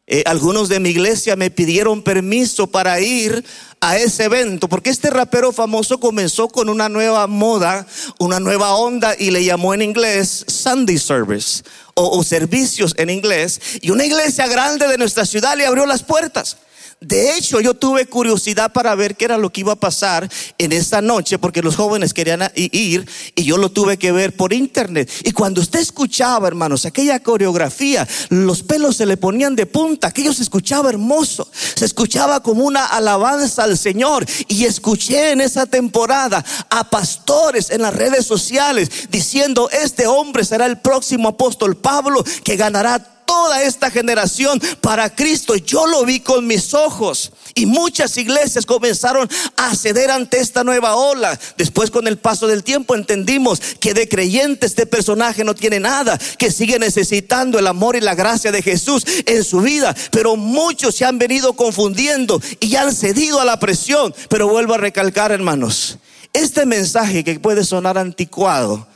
Eh, 0.07 0.23
algunos 0.25 0.67
de 0.67 0.79
mi 0.79 0.89
iglesia 0.89 1.35
me 1.35 1.51
pidieron 1.51 2.01
permiso 2.01 2.65
para 2.65 2.99
ir 2.99 3.45
a 3.81 3.97
ese 3.97 4.23
evento, 4.23 4.67
porque 4.67 4.89
este 4.89 5.11
rapero 5.11 5.53
famoso 5.53 5.99
comenzó 5.99 6.49
con 6.49 6.69
una 6.69 6.89
nueva 6.89 7.27
moda, 7.27 7.85
una 8.17 8.39
nueva 8.39 8.73
onda 8.75 9.15
y 9.17 9.29
le 9.29 9.45
llamó 9.45 9.75
en 9.75 9.83
inglés 9.83 10.43
Sunday 10.47 10.97
Service 10.97 11.61
o 11.93 12.23
servicios 12.23 12.95
en 12.97 13.11
inglés. 13.11 13.61
Y 13.79 13.91
una 13.91 14.05
iglesia 14.05 14.47
grande 14.47 14.87
de 14.87 14.97
nuestra 14.97 15.27
ciudad 15.27 15.55
le 15.55 15.67
abrió 15.67 15.85
las 15.85 16.01
puertas. 16.01 16.57
De 17.03 17.35
hecho, 17.37 17.59
yo 17.59 17.73
tuve 17.73 18.05
curiosidad 18.05 18.71
para 18.71 18.95
ver 18.95 19.15
qué 19.15 19.25
era 19.25 19.37
lo 19.37 19.51
que 19.51 19.59
iba 19.59 19.73
a 19.73 19.77
pasar 19.77 20.29
en 20.57 20.71
esa 20.71 21.01
noche, 21.01 21.37
porque 21.37 21.61
los 21.61 21.75
jóvenes 21.75 22.13
querían 22.13 22.49
ir 22.55 23.05
y 23.35 23.43
yo 23.43 23.57
lo 23.57 23.69
tuve 23.69 23.97
que 23.97 24.13
ver 24.13 24.33
por 24.33 24.53
internet. 24.53 25.11
Y 25.25 25.33
cuando 25.33 25.59
usted 25.59 25.81
escuchaba, 25.81 26.47
hermanos, 26.47 26.85
aquella 26.85 27.19
coreografía, 27.19 28.07
los 28.29 28.63
pelos 28.63 28.95
se 28.95 29.05
le 29.05 29.17
ponían 29.17 29.55
de 29.55 29.65
punta, 29.65 30.07
aquello 30.07 30.31
se 30.31 30.43
escuchaba 30.43 30.89
hermoso, 30.89 31.49
se 31.75 31.83
escuchaba 31.83 32.41
como 32.41 32.63
una 32.63 32.85
alabanza 32.85 33.63
al 33.63 33.77
Señor. 33.77 34.25
Y 34.47 34.63
escuché 34.63 35.31
en 35.31 35.41
esa 35.41 35.65
temporada 35.65 36.45
a 36.69 36.89
pastores 36.89 37.69
en 37.69 37.81
las 37.81 37.93
redes 37.93 38.25
sociales 38.25 39.09
diciendo, 39.09 39.69
este 39.71 40.07
hombre 40.07 40.45
será 40.45 40.67
el 40.67 40.79
próximo 40.79 41.29
apóstol 41.29 41.75
Pablo 41.75 42.23
que 42.45 42.55
ganará 42.55 43.12
toda 43.33 43.63
esta 43.63 43.89
generación 43.89 44.61
para 44.79 45.09
Cristo. 45.15 45.55
Yo 45.55 45.87
lo 45.87 46.05
vi 46.05 46.19
con 46.19 46.45
mis 46.45 46.75
ojos. 46.75 47.31
Y 47.55 47.65
muchas 47.65 48.15
iglesias 48.17 48.65
comenzaron 48.65 49.27
a 49.57 49.75
ceder 49.75 50.11
ante 50.11 50.39
esta 50.39 50.63
nueva 50.63 50.95
ola. 50.95 51.39
Después 51.57 51.89
con 51.89 52.07
el 52.07 52.19
paso 52.19 52.45
del 52.45 52.63
tiempo 52.63 52.93
entendimos 52.93 53.59
que 53.79 53.95
de 53.95 54.07
creyente 54.07 54.67
este 54.67 54.85
personaje 54.85 55.43
no 55.43 55.55
tiene 55.55 55.79
nada, 55.79 56.19
que 56.37 56.51
sigue 56.51 56.77
necesitando 56.77 57.57
el 57.57 57.65
amor 57.65 57.95
y 57.95 58.01
la 58.01 58.13
gracia 58.13 58.51
de 58.51 58.61
Jesús 58.61 59.03
en 59.25 59.43
su 59.43 59.61
vida. 59.61 59.95
Pero 60.11 60.35
muchos 60.35 60.93
se 60.93 61.05
han 61.05 61.17
venido 61.17 61.53
confundiendo 61.53 62.39
y 62.59 62.75
han 62.75 62.93
cedido 62.93 63.41
a 63.41 63.45
la 63.45 63.59
presión. 63.59 64.13
Pero 64.29 64.47
vuelvo 64.47 64.75
a 64.75 64.77
recalcar, 64.77 65.31
hermanos, 65.31 65.97
este 66.33 66.67
mensaje 66.67 67.23
que 67.23 67.39
puede 67.39 67.63
sonar 67.63 67.97
anticuado, 67.97 68.87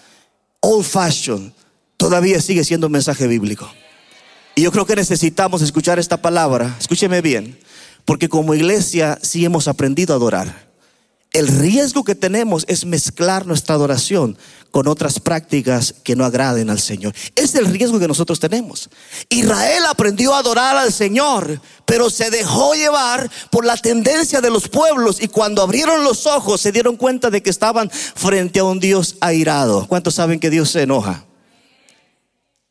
old 0.59 0.85
fashion, 0.85 1.51
todavía 1.97 2.39
sigue 2.39 2.63
siendo 2.63 2.85
un 2.85 2.93
mensaje 2.93 3.25
bíblico. 3.25 3.67
Y 4.57 4.63
yo 4.63 4.71
creo 4.71 4.87
que 4.87 4.95
necesitamos 4.95 5.61
escuchar 5.61 5.99
esta 5.99 6.17
palabra, 6.17 6.75
escúcheme 6.79 7.21
bien, 7.21 7.59
porque 8.05 8.27
como 8.27 8.55
iglesia 8.55 9.19
sí 9.21 9.45
hemos 9.45 9.67
aprendido 9.67 10.15
a 10.15 10.17
adorar. 10.17 10.67
El 11.31 11.47
riesgo 11.47 12.03
que 12.03 12.15
tenemos 12.15 12.65
es 12.67 12.83
mezclar 12.83 13.45
nuestra 13.45 13.75
adoración 13.75 14.35
con 14.71 14.87
otras 14.87 15.19
prácticas 15.19 15.93
que 16.03 16.15
no 16.15 16.25
agraden 16.25 16.71
al 16.71 16.79
Señor. 16.79 17.13
Es 17.35 17.53
el 17.53 17.67
riesgo 17.67 17.99
que 17.99 18.07
nosotros 18.07 18.39
tenemos. 18.39 18.89
Israel 19.29 19.83
aprendió 19.87 20.33
a 20.33 20.39
adorar 20.39 20.75
al 20.75 20.91
Señor, 20.91 21.61
pero 21.85 22.09
se 22.09 22.31
dejó 22.31 22.73
llevar 22.73 23.29
por 23.51 23.63
la 23.63 23.77
tendencia 23.77 24.41
de 24.41 24.49
los 24.49 24.69
pueblos 24.69 25.21
y 25.21 25.27
cuando 25.27 25.61
abrieron 25.61 26.03
los 26.03 26.25
ojos 26.25 26.61
se 26.61 26.71
dieron 26.71 26.95
cuenta 26.95 27.29
de 27.29 27.43
que 27.43 27.51
estaban 27.51 27.91
frente 27.91 28.57
a 28.57 28.63
un 28.63 28.79
Dios 28.79 29.17
airado. 29.21 29.85
¿Cuántos 29.87 30.15
saben 30.15 30.39
que 30.39 30.49
Dios 30.49 30.71
se 30.71 30.81
enoja? 30.81 31.26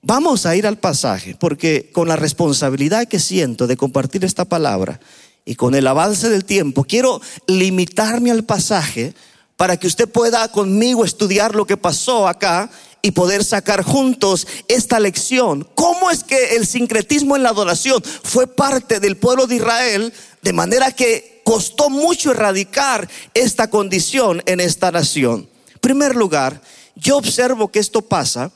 Vamos 0.08 0.46
a 0.46 0.54
ir 0.54 0.68
al 0.68 0.78
pasaje, 0.78 1.34
porque 1.34 1.90
con 1.92 2.06
la 2.06 2.14
responsabilidad 2.14 3.08
que 3.08 3.18
siento 3.18 3.66
de 3.66 3.76
compartir 3.76 4.24
esta 4.24 4.44
palabra 4.44 5.00
y 5.44 5.56
con 5.56 5.74
el 5.74 5.84
avance 5.84 6.28
del 6.28 6.44
tiempo, 6.44 6.84
quiero 6.84 7.20
limitarme 7.48 8.30
al 8.30 8.44
pasaje 8.44 9.14
para 9.56 9.76
que 9.76 9.88
usted 9.88 10.08
pueda 10.08 10.46
conmigo 10.52 11.04
estudiar 11.04 11.56
lo 11.56 11.66
que 11.66 11.76
pasó 11.76 12.28
acá 12.28 12.70
y 13.02 13.10
poder 13.10 13.42
sacar 13.44 13.82
juntos 13.82 14.46
esta 14.68 15.00
lección. 15.00 15.66
¿Cómo 15.74 16.08
es 16.12 16.22
que 16.22 16.54
el 16.54 16.68
sincretismo 16.68 17.34
en 17.34 17.42
la 17.42 17.48
adoración 17.48 18.00
fue 18.22 18.46
parte 18.46 19.00
del 19.00 19.16
pueblo 19.16 19.48
de 19.48 19.56
Israel 19.56 20.12
de 20.40 20.52
manera 20.52 20.92
que 20.92 21.42
costó 21.42 21.90
mucho 21.90 22.30
erradicar 22.30 23.08
esta 23.34 23.70
condición 23.70 24.40
en 24.46 24.60
esta 24.60 24.92
nación? 24.92 25.48
En 25.74 25.80
primer 25.80 26.14
lugar, 26.14 26.62
yo 26.94 27.16
observo 27.16 27.72
que 27.72 27.80
esto 27.80 28.02
pasa 28.02 28.52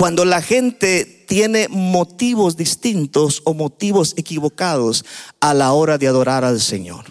cuando 0.00 0.24
la 0.24 0.40
gente 0.40 1.04
tiene 1.28 1.68
motivos 1.68 2.56
distintos 2.56 3.42
o 3.44 3.52
motivos 3.52 4.14
equivocados 4.16 5.04
a 5.40 5.52
la 5.52 5.72
hora 5.72 5.98
de 5.98 6.08
adorar 6.08 6.42
al 6.42 6.58
Señor. 6.58 7.04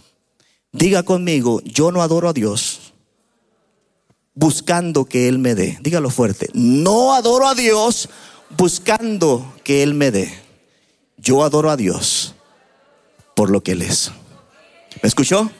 Diga 0.72 1.04
conmigo, 1.04 1.62
yo 1.64 1.92
no 1.92 2.02
adoro 2.02 2.30
a 2.30 2.34
Dios 2.34 2.94
buscando 4.34 5.06
que 5.06 5.28
Él 5.28 5.38
me 5.38 5.54
dé. 5.54 5.78
Dígalo 5.84 6.10
fuerte, 6.10 6.50
no 6.56 7.14
adoro 7.14 7.48
a 7.48 7.54
Dios 7.54 8.10
buscando 8.58 9.54
que 9.64 9.84
Él 9.84 9.94
me 9.94 10.10
dé. 10.10 10.34
Yo 11.16 11.44
adoro 11.44 11.70
a 11.70 11.78
Dios 11.78 12.34
por 13.36 13.52
lo 13.52 13.62
que 13.62 13.74
Él 13.74 13.84
es. 13.84 14.10
¿Me 15.04 15.08
escuchó? 15.08 15.52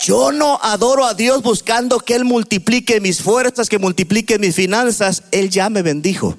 Yo 0.00 0.30
no 0.30 0.60
adoro 0.62 1.06
a 1.06 1.14
Dios 1.14 1.42
buscando 1.42 1.98
que 1.98 2.14
Él 2.14 2.24
multiplique 2.24 3.00
mis 3.00 3.20
fuerzas, 3.20 3.68
que 3.68 3.80
multiplique 3.80 4.38
mis 4.38 4.54
finanzas. 4.54 5.24
Él 5.32 5.50
ya 5.50 5.68
me 5.68 5.82
bendijo 5.82 6.38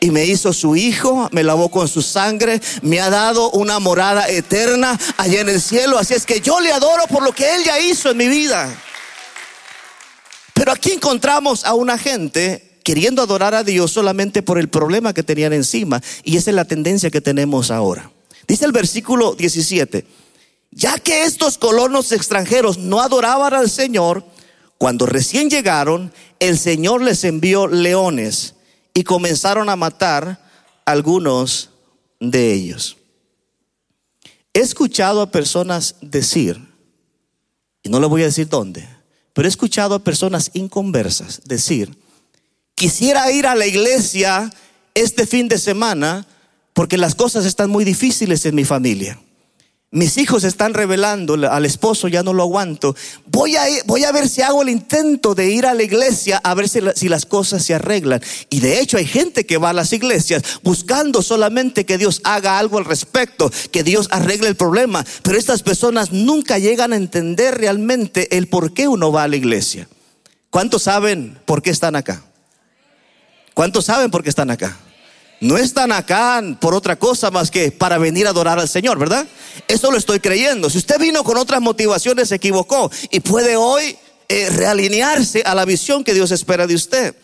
y 0.00 0.10
me 0.10 0.24
hizo 0.24 0.54
su 0.54 0.76
hijo, 0.76 1.28
me 1.30 1.44
lavó 1.44 1.70
con 1.70 1.86
su 1.86 2.00
sangre, 2.00 2.60
me 2.80 3.00
ha 3.00 3.10
dado 3.10 3.50
una 3.50 3.78
morada 3.78 4.28
eterna 4.28 4.98
allá 5.18 5.42
en 5.42 5.50
el 5.50 5.60
cielo. 5.60 5.98
Así 5.98 6.14
es 6.14 6.24
que 6.24 6.40
yo 6.40 6.58
le 6.58 6.72
adoro 6.72 7.06
por 7.06 7.22
lo 7.22 7.32
que 7.32 7.54
Él 7.54 7.64
ya 7.64 7.78
hizo 7.78 8.10
en 8.10 8.16
mi 8.16 8.26
vida. 8.26 8.74
Pero 10.54 10.72
aquí 10.72 10.92
encontramos 10.92 11.66
a 11.66 11.74
una 11.74 11.98
gente 11.98 12.78
queriendo 12.82 13.20
adorar 13.20 13.54
a 13.54 13.62
Dios 13.62 13.92
solamente 13.92 14.42
por 14.42 14.58
el 14.58 14.70
problema 14.70 15.12
que 15.12 15.22
tenían 15.22 15.52
encima. 15.52 16.02
Y 16.24 16.38
esa 16.38 16.50
es 16.50 16.56
la 16.56 16.64
tendencia 16.64 17.10
que 17.10 17.20
tenemos 17.20 17.70
ahora. 17.70 18.10
Dice 18.48 18.64
el 18.64 18.72
versículo 18.72 19.34
17, 19.34 20.06
ya 20.70 20.98
que 20.98 21.24
estos 21.24 21.58
colonos 21.58 22.10
extranjeros 22.12 22.78
no 22.78 23.00
adoraban 23.00 23.52
al 23.52 23.68
Señor, 23.68 24.24
cuando 24.78 25.04
recién 25.04 25.50
llegaron, 25.50 26.10
el 26.38 26.58
Señor 26.58 27.02
les 27.02 27.22
envió 27.24 27.66
leones 27.66 28.54
y 28.94 29.04
comenzaron 29.04 29.68
a 29.68 29.76
matar 29.76 30.40
algunos 30.84 31.70
de 32.18 32.52
ellos. 32.52 32.96
He 34.52 34.60
escuchado 34.60 35.22
a 35.22 35.30
personas 35.30 35.96
decir, 36.00 36.60
y 37.82 37.88
no 37.88 38.00
le 38.00 38.06
voy 38.06 38.22
a 38.22 38.26
decir 38.26 38.48
dónde, 38.48 38.88
pero 39.32 39.46
he 39.46 39.48
escuchado 39.48 39.94
a 39.94 40.04
personas 40.04 40.50
inconversas 40.54 41.42
decir, 41.44 41.96
quisiera 42.74 43.30
ir 43.30 43.46
a 43.46 43.54
la 43.54 43.66
iglesia 43.66 44.52
este 44.94 45.26
fin 45.26 45.48
de 45.48 45.58
semana 45.58 46.26
porque 46.72 46.96
las 46.96 47.14
cosas 47.14 47.44
están 47.44 47.70
muy 47.70 47.84
difíciles 47.84 48.44
en 48.44 48.54
mi 48.54 48.64
familia. 48.64 49.20
Mis 49.92 50.18
hijos 50.18 50.44
están 50.44 50.72
revelando 50.72 51.34
al 51.34 51.66
esposo, 51.66 52.06
ya 52.06 52.22
no 52.22 52.32
lo 52.32 52.44
aguanto. 52.44 52.94
Voy 53.26 53.56
a, 53.56 53.64
voy 53.86 54.04
a 54.04 54.12
ver 54.12 54.28
si 54.28 54.40
hago 54.40 54.62
el 54.62 54.68
intento 54.68 55.34
de 55.34 55.50
ir 55.50 55.66
a 55.66 55.74
la 55.74 55.82
iglesia 55.82 56.40
a 56.44 56.54
ver 56.54 56.68
si, 56.68 56.78
si, 56.94 57.08
las 57.08 57.26
cosas 57.26 57.64
se 57.64 57.74
arreglan. 57.74 58.22
Y 58.50 58.60
de 58.60 58.78
hecho 58.78 58.98
hay 58.98 59.06
gente 59.06 59.44
que 59.46 59.58
va 59.58 59.70
a 59.70 59.72
las 59.72 59.92
iglesias 59.92 60.44
buscando 60.62 61.22
solamente 61.22 61.86
que 61.86 61.98
Dios 61.98 62.20
haga 62.22 62.60
algo 62.60 62.78
al 62.78 62.84
respecto, 62.84 63.50
que 63.72 63.82
Dios 63.82 64.06
arregle 64.12 64.46
el 64.46 64.54
problema. 64.54 65.04
Pero 65.22 65.36
estas 65.36 65.64
personas 65.64 66.12
nunca 66.12 66.60
llegan 66.60 66.92
a 66.92 66.96
entender 66.96 67.58
realmente 67.58 68.36
el 68.36 68.46
por 68.46 68.72
qué 68.72 68.86
uno 68.86 69.10
va 69.10 69.24
a 69.24 69.28
la 69.28 69.36
iglesia. 69.36 69.88
¿Cuántos 70.50 70.84
saben 70.84 71.36
por 71.46 71.62
qué 71.62 71.70
están 71.70 71.96
acá? 71.96 72.22
¿Cuántos 73.54 73.86
saben 73.86 74.12
por 74.12 74.22
qué 74.22 74.28
están 74.28 74.52
acá? 74.52 74.78
No 75.40 75.56
están 75.56 75.90
acá 75.90 76.42
por 76.60 76.74
otra 76.74 76.96
cosa 76.96 77.30
más 77.30 77.50
que 77.50 77.72
para 77.72 77.98
venir 77.98 78.26
a 78.26 78.30
adorar 78.30 78.58
al 78.58 78.68
Señor, 78.68 78.98
¿verdad? 78.98 79.26
Eso 79.68 79.90
lo 79.90 79.96
estoy 79.96 80.20
creyendo. 80.20 80.68
Si 80.70 80.78
usted 80.78 80.98
vino 80.98 81.24
con 81.24 81.38
otras 81.38 81.60
motivaciones, 81.60 82.28
se 82.28 82.36
equivocó 82.36 82.90
y 83.10 83.20
puede 83.20 83.56
hoy 83.56 83.96
eh, 84.28 84.48
realinearse 84.50 85.42
a 85.44 85.54
la 85.54 85.64
visión 85.64 86.04
que 86.04 86.14
Dios 86.14 86.30
espera 86.30 86.66
de 86.66 86.74
usted. 86.74 87.14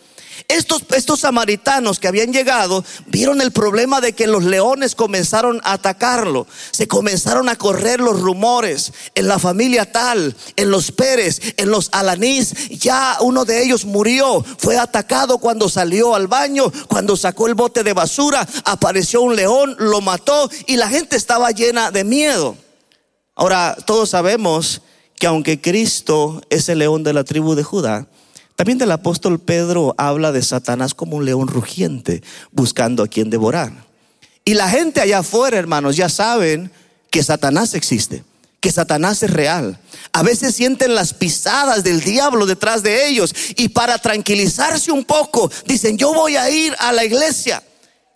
Estos, 0.47 0.83
estos 0.95 1.21
samaritanos 1.21 1.99
que 1.99 2.07
habían 2.07 2.31
llegado 2.31 2.83
vieron 3.07 3.41
el 3.41 3.51
problema 3.51 4.01
de 4.01 4.13
que 4.13 4.27
los 4.27 4.43
leones 4.43 4.95
comenzaron 4.95 5.59
a 5.63 5.73
atacarlo. 5.73 6.47
Se 6.71 6.87
comenzaron 6.87 7.49
a 7.49 7.55
correr 7.55 7.99
los 7.99 8.19
rumores 8.19 8.93
en 9.15 9.27
la 9.27 9.39
familia 9.39 9.91
tal, 9.91 10.35
en 10.55 10.71
los 10.71 10.91
Pérez, 10.91 11.41
en 11.57 11.71
los 11.71 11.89
Alanís. 11.91 12.69
Ya 12.79 13.17
uno 13.21 13.45
de 13.45 13.63
ellos 13.63 13.85
murió. 13.85 14.43
Fue 14.57 14.77
atacado 14.77 15.37
cuando 15.39 15.69
salió 15.69 16.15
al 16.15 16.27
baño, 16.27 16.71
cuando 16.87 17.17
sacó 17.17 17.47
el 17.47 17.55
bote 17.55 17.83
de 17.83 17.93
basura. 17.93 18.47
Apareció 18.65 19.21
un 19.21 19.35
león, 19.35 19.75
lo 19.79 20.01
mató 20.01 20.49
y 20.65 20.77
la 20.77 20.87
gente 20.87 21.15
estaba 21.15 21.51
llena 21.51 21.91
de 21.91 22.03
miedo. 22.03 22.55
Ahora, 23.35 23.77
todos 23.85 24.09
sabemos 24.09 24.81
que 25.15 25.27
aunque 25.27 25.61
Cristo 25.61 26.41
es 26.49 26.69
el 26.69 26.79
león 26.79 27.03
de 27.03 27.13
la 27.13 27.23
tribu 27.23 27.55
de 27.55 27.63
Judá, 27.63 28.07
también 28.57 28.79
del 28.79 28.91
apóstol 28.91 29.39
Pedro 29.39 29.93
habla 29.99 30.31
de 30.31 30.41
Satanás 30.41 30.95
como 30.95 31.15
un 31.15 31.25
león 31.25 31.47
rugiente 31.47 32.23
buscando 32.51 33.03
a 33.03 33.07
quien 33.07 33.29
devorar. 33.29 33.71
Y 34.45 34.55
la 34.55 34.67
gente 34.67 34.99
allá 34.99 35.19
afuera, 35.19 35.59
hermanos, 35.59 35.95
ya 35.95 36.09
saben 36.09 36.71
que 37.11 37.21
Satanás 37.21 37.75
existe, 37.75 38.23
que 38.59 38.71
Satanás 38.71 39.21
es 39.21 39.29
real. 39.29 39.79
A 40.11 40.23
veces 40.23 40.55
sienten 40.55 40.95
las 40.95 41.13
pisadas 41.13 41.83
del 41.83 41.99
diablo 41.99 42.47
detrás 42.47 42.81
de 42.81 43.07
ellos 43.07 43.31
y 43.57 43.69
para 43.69 43.99
tranquilizarse 43.99 44.91
un 44.91 45.05
poco 45.05 45.51
dicen, 45.67 45.95
yo 45.95 46.11
voy 46.11 46.35
a 46.35 46.49
ir 46.49 46.75
a 46.79 46.91
la 46.91 47.05
iglesia. 47.05 47.61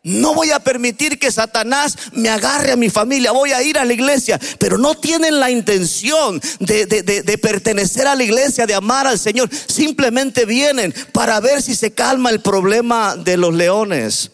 No 0.03 0.33
voy 0.33 0.49
a 0.49 0.59
permitir 0.59 1.19
que 1.19 1.31
Satanás 1.31 1.95
me 2.13 2.29
agarre 2.29 2.71
a 2.71 2.75
mi 2.75 2.89
familia. 2.89 3.31
Voy 3.31 3.51
a 3.51 3.61
ir 3.61 3.77
a 3.77 3.85
la 3.85 3.93
iglesia. 3.93 4.39
Pero 4.57 4.79
no 4.79 4.95
tienen 4.95 5.39
la 5.39 5.51
intención 5.51 6.41
de, 6.59 6.85
de, 6.87 7.37
pertenecer 7.37 8.07
a 8.07 8.15
la 8.15 8.23
iglesia, 8.23 8.65
de 8.65 8.73
amar 8.73 9.05
al 9.05 9.19
Señor. 9.19 9.49
Simplemente 9.67 10.45
vienen 10.45 10.93
para 11.11 11.39
ver 11.39 11.61
si 11.61 11.75
se 11.75 11.91
calma 11.91 12.31
el 12.31 12.41
problema 12.41 13.15
de 13.15 13.37
los 13.37 13.53
leones. 13.53 14.31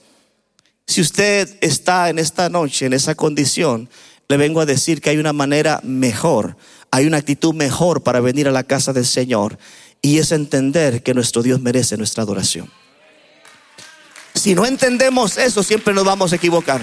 Si 0.85 1.01
usted 1.01 1.57
está 1.59 2.09
en 2.09 2.17
esta 2.17 2.47
noche 2.47 2.85
en 2.85 2.93
esa 2.93 3.15
condición, 3.15 3.89
le 4.29 4.37
vengo 4.37 4.61
a 4.61 4.65
decir 4.65 5.01
que 5.01 5.09
hay 5.09 5.17
una 5.17 5.33
manera 5.33 5.81
mejor, 5.83 6.55
hay 6.91 7.05
una 7.07 7.17
actitud 7.17 7.53
mejor 7.53 8.03
para 8.03 8.21
venir 8.21 8.47
a 8.47 8.51
la 8.51 8.63
casa 8.63 8.93
del 8.93 9.05
Señor. 9.05 9.57
Y 10.01 10.19
es 10.19 10.31
entender 10.31 11.03
que 11.03 11.13
nuestro 11.13 11.43
Dios 11.43 11.59
merece 11.59 11.97
nuestra 11.97 12.23
adoración. 12.23 12.71
Si 14.37 14.53
no 14.53 14.65
entendemos 14.65 15.37
eso, 15.37 15.63
siempre 15.63 15.93
nos 15.93 16.05
vamos 16.05 16.31
a 16.31 16.35
equivocar. 16.35 16.79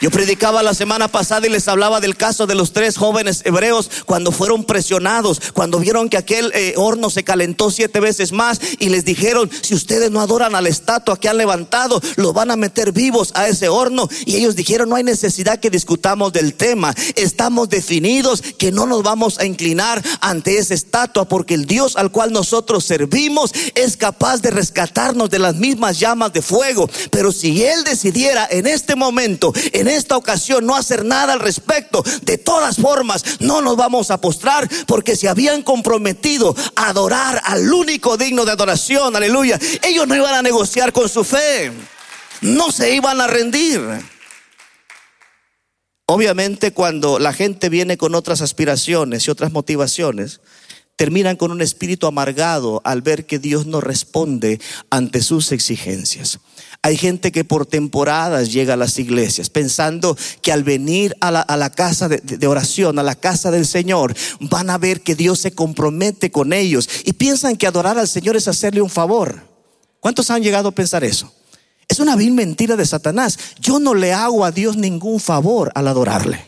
Yo 0.00 0.10
predicaba 0.10 0.62
la 0.62 0.74
semana 0.74 1.08
pasada 1.08 1.46
y 1.46 1.50
les 1.50 1.68
hablaba 1.68 2.00
del 2.00 2.16
caso 2.16 2.46
de 2.46 2.54
los 2.54 2.72
tres 2.72 2.96
jóvenes 2.96 3.42
hebreos 3.44 3.90
cuando 4.04 4.32
fueron 4.32 4.64
presionados, 4.64 5.40
cuando 5.52 5.78
vieron 5.78 6.08
que 6.08 6.16
aquel 6.16 6.50
eh, 6.54 6.74
horno 6.76 7.10
se 7.10 7.22
calentó 7.22 7.70
siete 7.70 8.00
veces 8.00 8.32
más 8.32 8.60
y 8.80 8.88
les 8.88 9.04
dijeron, 9.04 9.48
si 9.62 9.74
ustedes 9.74 10.10
no 10.10 10.20
adoran 10.20 10.54
a 10.56 10.60
la 10.60 10.68
estatua 10.68 11.18
que 11.18 11.28
han 11.28 11.38
levantado, 11.38 12.00
los 12.16 12.34
van 12.34 12.50
a 12.50 12.56
meter 12.56 12.92
vivos 12.92 13.30
a 13.34 13.48
ese 13.48 13.68
horno. 13.68 14.08
Y 14.26 14.36
ellos 14.36 14.56
dijeron, 14.56 14.88
no 14.88 14.96
hay 14.96 15.04
necesidad 15.04 15.60
que 15.60 15.70
discutamos 15.70 16.32
del 16.32 16.54
tema, 16.54 16.92
estamos 17.14 17.68
definidos 17.68 18.42
que 18.58 18.72
no 18.72 18.86
nos 18.86 19.02
vamos 19.02 19.38
a 19.38 19.44
inclinar 19.44 20.02
ante 20.20 20.58
esa 20.58 20.74
estatua 20.74 21.26
porque 21.26 21.54
el 21.54 21.66
Dios 21.66 21.96
al 21.96 22.10
cual 22.10 22.32
nosotros 22.32 22.84
servimos 22.84 23.52
es 23.74 23.96
capaz 23.96 24.38
de 24.42 24.50
rescatarnos 24.50 25.30
de 25.30 25.38
las 25.38 25.54
mismas 25.54 26.00
llamas 26.00 26.32
de 26.32 26.42
fuego. 26.42 26.90
Pero 27.10 27.30
si 27.30 27.62
Él 27.62 27.84
decidiera 27.84 28.46
en 28.50 28.66
este 28.66 28.96
momento, 28.96 29.52
en 29.72 29.83
esta 29.88 30.16
ocasión 30.16 30.66
no 30.66 30.76
hacer 30.76 31.04
nada 31.04 31.32
al 31.32 31.40
respecto. 31.40 32.02
De 32.22 32.38
todas 32.38 32.76
formas, 32.76 33.40
no 33.40 33.60
nos 33.60 33.76
vamos 33.76 34.10
a 34.10 34.20
postrar 34.20 34.68
porque 34.86 35.16
se 35.16 35.28
habían 35.28 35.62
comprometido 35.62 36.54
a 36.76 36.88
adorar 36.88 37.40
al 37.44 37.72
único 37.72 38.16
digno 38.16 38.44
de 38.44 38.52
adoración. 38.52 39.16
Aleluya. 39.16 39.58
Ellos 39.82 40.06
no 40.06 40.14
iban 40.16 40.34
a 40.34 40.42
negociar 40.42 40.92
con 40.92 41.08
su 41.08 41.24
fe. 41.24 41.72
No 42.40 42.70
se 42.70 42.94
iban 42.94 43.20
a 43.20 43.26
rendir. 43.26 43.80
Obviamente 46.06 46.72
cuando 46.72 47.18
la 47.18 47.32
gente 47.32 47.70
viene 47.70 47.96
con 47.96 48.14
otras 48.14 48.42
aspiraciones 48.42 49.26
y 49.26 49.30
otras 49.30 49.52
motivaciones, 49.52 50.40
terminan 50.96 51.36
con 51.36 51.50
un 51.50 51.62
espíritu 51.62 52.06
amargado 52.06 52.80
al 52.84 53.02
ver 53.02 53.26
que 53.26 53.38
Dios 53.38 53.66
no 53.66 53.80
responde 53.80 54.60
ante 54.90 55.22
sus 55.22 55.50
exigencias. 55.52 56.40
Hay 56.84 56.98
gente 56.98 57.32
que 57.32 57.44
por 57.44 57.64
temporadas 57.64 58.52
llega 58.52 58.74
a 58.74 58.76
las 58.76 58.98
iglesias 58.98 59.48
pensando 59.48 60.18
que 60.42 60.52
al 60.52 60.64
venir 60.64 61.16
a 61.22 61.30
la, 61.30 61.70
casa 61.70 62.10
de, 62.10 62.18
de, 62.18 62.46
oración, 62.46 62.98
a 62.98 63.02
la 63.02 63.14
casa 63.14 63.50
del 63.50 63.64
Señor, 63.64 64.14
van 64.38 64.68
a 64.68 64.76
ver 64.76 65.00
que 65.00 65.14
Dios 65.14 65.38
se 65.38 65.52
compromete 65.52 66.30
con 66.30 66.52
ellos 66.52 66.86
y 67.06 67.14
piensan 67.14 67.56
que 67.56 67.66
adorar 67.66 67.98
al 67.98 68.06
Señor 68.06 68.36
es 68.36 68.48
hacerle 68.48 68.82
un 68.82 68.90
favor. 68.90 69.48
¿Cuántos 69.98 70.28
han 70.28 70.42
llegado 70.42 70.68
a 70.68 70.72
pensar 70.72 71.04
eso? 71.04 71.32
Es 71.88 72.00
una 72.00 72.16
vil 72.16 72.32
mentira 72.34 72.76
de 72.76 72.84
Satanás. 72.84 73.38
Yo 73.58 73.78
no 73.78 73.94
le 73.94 74.12
hago 74.12 74.44
a 74.44 74.50
Dios 74.50 74.76
ningún 74.76 75.20
favor 75.20 75.72
al 75.74 75.88
adorarle. 75.88 76.44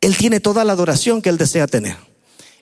Él 0.00 0.16
tiene 0.16 0.38
toda 0.38 0.64
la 0.64 0.74
adoración 0.74 1.20
que 1.20 1.30
él 1.30 1.36
desea 1.36 1.66
tener. 1.66 1.96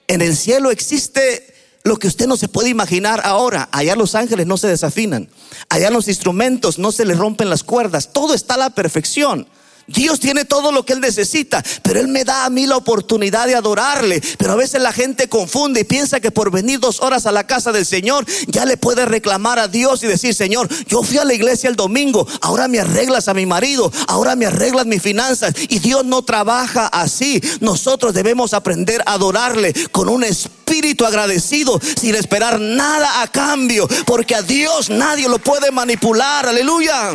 En 0.09 0.23
el 0.23 0.35
cielo 0.35 0.71
existe 0.71 1.56
lo 1.87 1.99
que 1.99 2.09
usted 2.09 2.26
no 2.26 2.37
se 2.37 2.49
puede 2.49 2.69
imaginar 2.69 3.21
ahora. 3.25 3.69
Allá 3.71 3.95
los 3.95 4.16
ángeles 4.16 4.47
no 4.47 4.57
se 4.57 4.66
desafinan. 4.66 5.28
Allá 5.69 5.88
los 5.90 6.09
instrumentos 6.09 6.81
no 6.81 6.90
se 6.90 7.05
les 7.05 7.16
rompen 7.16 7.49
las 7.49 7.62
cuerdas. 7.62 8.12
Todo 8.12 8.35
está 8.35 8.55
a 8.55 8.59
la 8.59 8.71
perfección. 8.71 9.47
Dios 9.87 10.19
tiene 10.19 10.45
todo 10.45 10.73
lo 10.73 10.85
que 10.85 10.95
Él 10.95 11.00
necesita, 11.00 11.62
pero 11.83 12.00
Él 12.00 12.09
me 12.09 12.25
da 12.25 12.45
a 12.45 12.50
mí 12.50 12.66
la 12.66 12.76
oportunidad 12.76 13.47
de 13.47 13.55
adorarle. 13.55 14.21
Pero 14.37 14.52
a 14.52 14.57
veces 14.57 14.83
la 14.83 14.93
gente 14.93 15.28
confunde 15.28 15.81
y 15.81 15.85
piensa 15.85 16.21
que 16.21 16.31
por 16.31 16.50
venir 16.50 16.81
dos 16.81 17.00
horas 17.00 17.26
a 17.26 17.33
la 17.33 17.47
casa 17.47 17.73
del 17.73 17.87
Señor 17.87 18.26
ya 18.49 18.64
le 18.64 18.76
puede 18.76 19.07
reclamar 19.07 19.59
a 19.59 19.69
Dios 19.69 20.02
y 20.02 20.07
decir, 20.07 20.35
Señor, 20.35 20.69
yo 20.87 21.02
fui 21.02 21.19
a 21.19 21.25
la 21.25 21.35
iglesia 21.35 21.71
el 21.71 21.76
domingo, 21.76 22.26
ahora 22.41 22.69
me 22.69 22.80
arreglas 22.80 23.28
a 23.28 23.34
mi 23.34 23.47
marido, 23.47 23.93
ahora 24.08 24.34
me 24.34 24.47
arreglas 24.47 24.87
mis 24.87 25.02
finanzas. 25.02 25.54
Y 25.69 25.78
Dios 25.78 26.04
no 26.04 26.23
trabaja 26.23 26.87
así. 26.89 27.41
Nosotros 27.61 28.13
debemos 28.13 28.54
aprender 28.54 29.02
a 29.06 29.13
adorarle 29.13 29.73
con 29.93 30.08
un 30.08 30.25
espíritu 30.25 31.06
agradecido, 31.06 31.80
sin 32.00 32.15
esperar 32.15 32.58
nada 32.58 33.23
a 33.23 33.28
cambio, 33.28 33.87
porque 34.04 34.34
a 34.34 34.43
Dios 34.43 34.91
nadie 34.91 35.28
lo 35.28 35.39
puede 35.39 35.71
manipular. 35.71 36.47
Aleluya. 36.47 37.15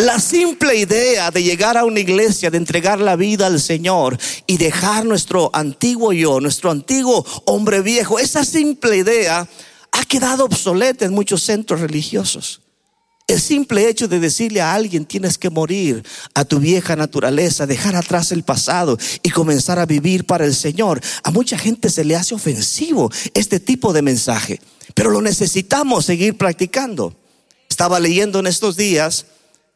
La 0.00 0.18
simple 0.18 0.76
idea 0.76 1.30
de 1.30 1.42
llegar 1.42 1.76
a 1.76 1.84
una 1.84 2.00
iglesia, 2.00 2.50
de 2.50 2.56
entregar 2.56 3.00
la 3.00 3.16
vida 3.16 3.46
al 3.46 3.60
Señor 3.60 4.16
y 4.46 4.56
dejar 4.56 5.04
nuestro 5.04 5.50
antiguo 5.52 6.14
yo, 6.14 6.40
nuestro 6.40 6.70
antiguo 6.70 7.22
hombre 7.44 7.82
viejo, 7.82 8.18
esa 8.18 8.46
simple 8.46 8.96
idea 8.96 9.46
ha 9.92 10.04
quedado 10.06 10.46
obsoleta 10.46 11.04
en 11.04 11.12
muchos 11.12 11.42
centros 11.42 11.80
religiosos. 11.80 12.62
El 13.26 13.42
simple 13.42 13.90
hecho 13.90 14.08
de 14.08 14.20
decirle 14.20 14.62
a 14.62 14.72
alguien 14.72 15.04
tienes 15.04 15.36
que 15.36 15.50
morir 15.50 16.02
a 16.32 16.46
tu 16.46 16.60
vieja 16.60 16.96
naturaleza, 16.96 17.66
dejar 17.66 17.94
atrás 17.94 18.32
el 18.32 18.42
pasado 18.42 18.96
y 19.22 19.28
comenzar 19.28 19.78
a 19.78 19.84
vivir 19.84 20.24
para 20.24 20.46
el 20.46 20.54
Señor, 20.54 20.98
a 21.22 21.30
mucha 21.30 21.58
gente 21.58 21.90
se 21.90 22.04
le 22.04 22.16
hace 22.16 22.34
ofensivo 22.34 23.12
este 23.34 23.60
tipo 23.60 23.92
de 23.92 24.00
mensaje, 24.00 24.62
pero 24.94 25.10
lo 25.10 25.20
necesitamos 25.20 26.06
seguir 26.06 26.38
practicando. 26.38 27.14
Estaba 27.68 28.00
leyendo 28.00 28.38
en 28.38 28.46
estos 28.46 28.78
días 28.78 29.26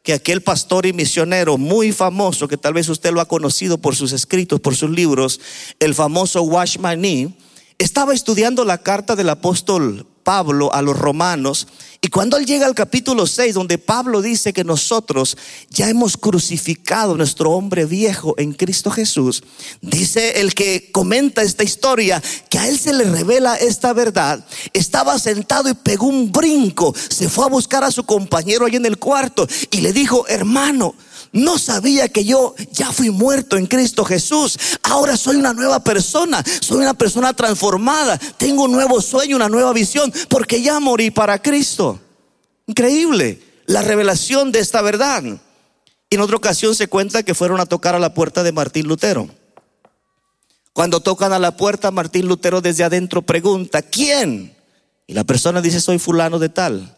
que 0.05 0.13
aquel 0.13 0.43
pastor 0.43 0.85
y 0.85 0.93
misionero 0.93 1.57
muy 1.57 1.91
famoso, 1.91 2.47
que 2.47 2.59
tal 2.59 2.75
vez 2.75 2.89
usted 2.91 3.11
lo 3.11 3.23
ha 3.23 3.27
conocido 3.27 3.79
por 3.79 3.97
sus 3.97 4.13
escritos, 4.13 4.61
por 4.61 4.77
sus 4.77 4.91
libros, 4.91 5.41
el 5.81 5.95
famoso 5.95 6.43
Washmani, 6.43 7.35
estaba 7.79 8.13
estudiando 8.13 8.67
la 8.67 8.79
carta 8.79 9.17
del 9.17 9.31
apóstol 9.31 10.07
Pablo 10.25 10.73
a 10.75 10.83
los 10.83 10.99
romanos. 10.99 11.69
Y 12.01 12.09
cuando 12.09 12.37
él 12.37 12.45
llega 12.45 12.67
al 12.67 12.75
capítulo 12.75 13.27
6, 13.27 13.55
donde 13.55 13.79
Pablo 13.79 14.21
dice 14.21 14.53
que 14.53 14.65
nosotros 14.65 15.37
ya 15.71 15.89
hemos 15.89 16.17
crucificado 16.17 17.17
nuestro 17.17 17.53
hombre 17.53 17.87
viejo 17.87 18.35
en 18.37 18.53
Cristo 18.53 18.91
Jesús, 18.91 19.43
dice 19.81 20.41
el 20.41 20.55
que 20.55 20.91
comenta 20.91 21.43
esta 21.43 21.65
historia 21.65 22.23
que 22.51 22.59
a 22.59 22.69
él 22.69 22.79
se 22.79 22.93
le 22.93 23.05
revela 23.05 23.55
esta 23.55 23.93
verdad. 23.93 24.45
Estaba 24.73 25.19
sentado 25.19 25.71
y 25.71 25.75
pegó 25.75 26.07
un 26.07 26.33
brinco, 26.33 26.95
se 27.09 27.29
fue 27.29 27.45
a 27.45 27.49
buscar 27.49 27.85
a 27.85 27.91
su 27.91 28.05
compañero 28.05 28.67
ahí 28.67 28.77
en 28.77 28.87
el 28.87 28.99
cuarto 28.99 29.47
y 29.71 29.81
le 29.81 29.93
dijo, 29.93 30.27
hermano, 30.29 30.95
no 31.35 31.59
sabía 31.59 32.09
que 32.09 32.25
yo 32.25 32.55
ya 32.71 32.93
fui 32.93 33.11
muerto 33.11 33.57
en 33.57 33.67
Cristo 33.67 34.05
Jesús. 34.05 34.57
Ahora 34.85 35.17
soy 35.17 35.35
una 35.35 35.53
nueva 35.53 35.83
persona. 35.83 36.45
Soy 36.61 36.79
una 36.79 36.95
persona 36.95 37.35
transformada. 37.35 38.17
Tengo 38.37 38.63
un 38.65 38.73
nuevo 38.73 39.03
sueño, 39.03 39.35
una 39.35 39.49
nueva 39.49 39.73
visión. 39.73 40.13
Porque 40.29 40.63
ya 40.63 40.79
morí 40.79 41.11
para 41.11 41.43
Cristo. 41.43 41.99
Increíble 42.69 43.43
la 43.67 43.83
revelación 43.83 44.53
de 44.53 44.61
esta 44.61 44.81
verdad. 44.81 45.25
Y 46.09 46.15
en 46.15 46.21
otra 46.21 46.37
ocasión 46.37 46.73
se 46.77 46.87
cuenta 46.87 47.25
que 47.25 47.35
fueron 47.35 47.59
a 47.59 47.67
tocar 47.67 47.97
a 47.97 47.99
la 47.99 48.15
puerta 48.15 48.45
de 48.45 48.53
Martín 48.53 48.87
Lutero. 48.87 49.29
Cuando 50.73 51.01
tocan 51.01 51.33
a 51.33 51.41
la 51.41 51.57
puerta, 51.57 51.91
Martín 51.91 52.29
Lutero 52.29 52.61
desde 52.61 52.85
adentro 52.85 53.23
pregunta, 53.23 53.83
¿quién? 53.83 54.55
Y 55.09 55.15
la 55.15 55.25
persona 55.25 55.61
dice, 55.61 55.81
soy 55.81 55.99
fulano 55.99 56.39
de 56.39 56.49
tal. 56.49 56.95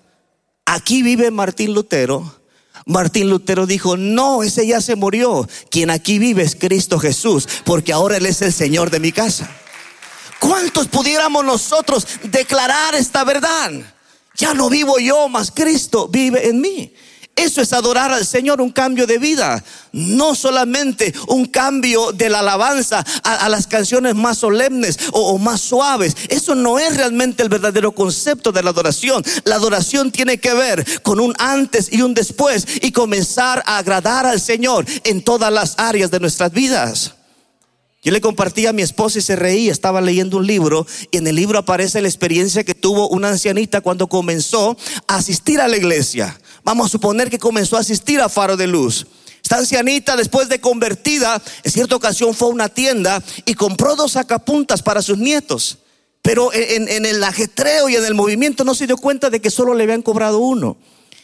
Aquí 0.66 1.02
vive 1.02 1.30
Martín 1.30 1.72
Lutero 1.72 2.34
Martín 2.84 3.30
Lutero 3.30 3.66
dijo, 3.66 3.96
no, 3.96 4.42
ese 4.42 4.66
ya 4.66 4.80
se 4.80 4.96
murió. 4.96 5.48
Quien 5.70 5.90
aquí 5.90 6.18
vive 6.18 6.42
es 6.42 6.54
Cristo 6.54 6.98
Jesús, 6.98 7.48
porque 7.64 7.92
ahora 7.92 8.16
Él 8.16 8.26
es 8.26 8.42
el 8.42 8.52
Señor 8.52 8.90
de 8.90 9.00
mi 9.00 9.12
casa. 9.12 9.50
¿Cuántos 10.38 10.88
pudiéramos 10.88 11.44
nosotros 11.44 12.06
declarar 12.24 12.94
esta 12.94 13.24
verdad? 13.24 13.72
Ya 14.36 14.54
no 14.54 14.68
vivo 14.68 14.98
yo, 14.98 15.28
mas 15.28 15.50
Cristo 15.50 16.08
vive 16.08 16.48
en 16.48 16.60
mí. 16.60 16.92
Eso 17.36 17.60
es 17.60 17.74
adorar 17.74 18.10
al 18.12 18.24
Señor, 18.24 18.62
un 18.62 18.70
cambio 18.70 19.06
de 19.06 19.18
vida. 19.18 19.62
No 19.92 20.34
solamente 20.34 21.12
un 21.28 21.44
cambio 21.44 22.12
de 22.12 22.30
la 22.30 22.38
alabanza 22.38 23.04
a, 23.22 23.48
las 23.50 23.66
canciones 23.66 24.14
más 24.14 24.38
solemnes 24.38 24.98
o, 25.12 25.36
más 25.36 25.60
suaves. 25.60 26.16
Eso 26.30 26.54
no 26.54 26.78
es 26.78 26.96
realmente 26.96 27.42
el 27.42 27.50
verdadero 27.50 27.92
concepto 27.92 28.52
de 28.52 28.62
la 28.62 28.70
adoración. 28.70 29.22
La 29.44 29.56
adoración 29.56 30.10
tiene 30.10 30.38
que 30.38 30.54
ver 30.54 31.02
con 31.02 31.20
un 31.20 31.34
antes 31.38 31.92
y 31.92 32.00
un 32.00 32.14
después 32.14 32.66
y 32.80 32.90
comenzar 32.90 33.62
a 33.66 33.76
agradar 33.76 34.24
al 34.24 34.40
Señor 34.40 34.86
en 35.04 35.20
todas 35.22 35.52
las 35.52 35.74
áreas 35.76 36.10
de 36.10 36.20
nuestras 36.20 36.52
vidas. 36.52 37.12
Yo 38.02 38.12
le 38.12 38.20
compartí 38.22 38.66
a 38.66 38.72
mi 38.72 38.80
esposa 38.80 39.18
y 39.18 39.22
se 39.22 39.36
reía, 39.36 39.72
estaba 39.72 40.00
leyendo 40.00 40.38
un 40.38 40.46
libro 40.46 40.86
y 41.10 41.18
en 41.18 41.26
el 41.26 41.36
libro 41.36 41.58
aparece 41.58 42.00
la 42.00 42.08
experiencia 42.08 42.64
que 42.64 42.74
tuvo 42.74 43.08
una 43.08 43.28
ancianita 43.28 43.82
cuando 43.82 44.06
comenzó 44.06 44.76
a 45.06 45.16
asistir 45.16 45.60
a 45.60 45.68
la 45.68 45.76
iglesia 45.76 46.38
Vamos 46.66 46.86
a 46.86 46.88
suponer 46.88 47.30
que 47.30 47.38
comenzó 47.38 47.76
a 47.76 47.80
asistir 47.80 48.20
a 48.20 48.28
Faro 48.28 48.56
de 48.56 48.66
Luz. 48.66 49.06
Esta 49.40 49.56
ancianita, 49.56 50.16
después 50.16 50.48
de 50.48 50.60
convertida, 50.60 51.40
en 51.62 51.70
cierta 51.70 51.94
ocasión 51.94 52.34
fue 52.34 52.48
a 52.48 52.50
una 52.50 52.68
tienda 52.68 53.22
y 53.44 53.54
compró 53.54 53.94
dos 53.94 54.12
sacapuntas 54.12 54.82
para 54.82 55.00
sus 55.00 55.16
nietos. 55.16 55.78
Pero 56.22 56.52
en, 56.52 56.88
en, 56.88 57.06
el 57.06 57.22
ajetreo 57.22 57.88
y 57.88 57.94
en 57.94 58.04
el 58.04 58.16
movimiento 58.16 58.64
no 58.64 58.74
se 58.74 58.88
dio 58.88 58.96
cuenta 58.96 59.30
de 59.30 59.40
que 59.40 59.48
solo 59.48 59.74
le 59.74 59.84
habían 59.84 60.02
cobrado 60.02 60.40
uno. 60.40 60.76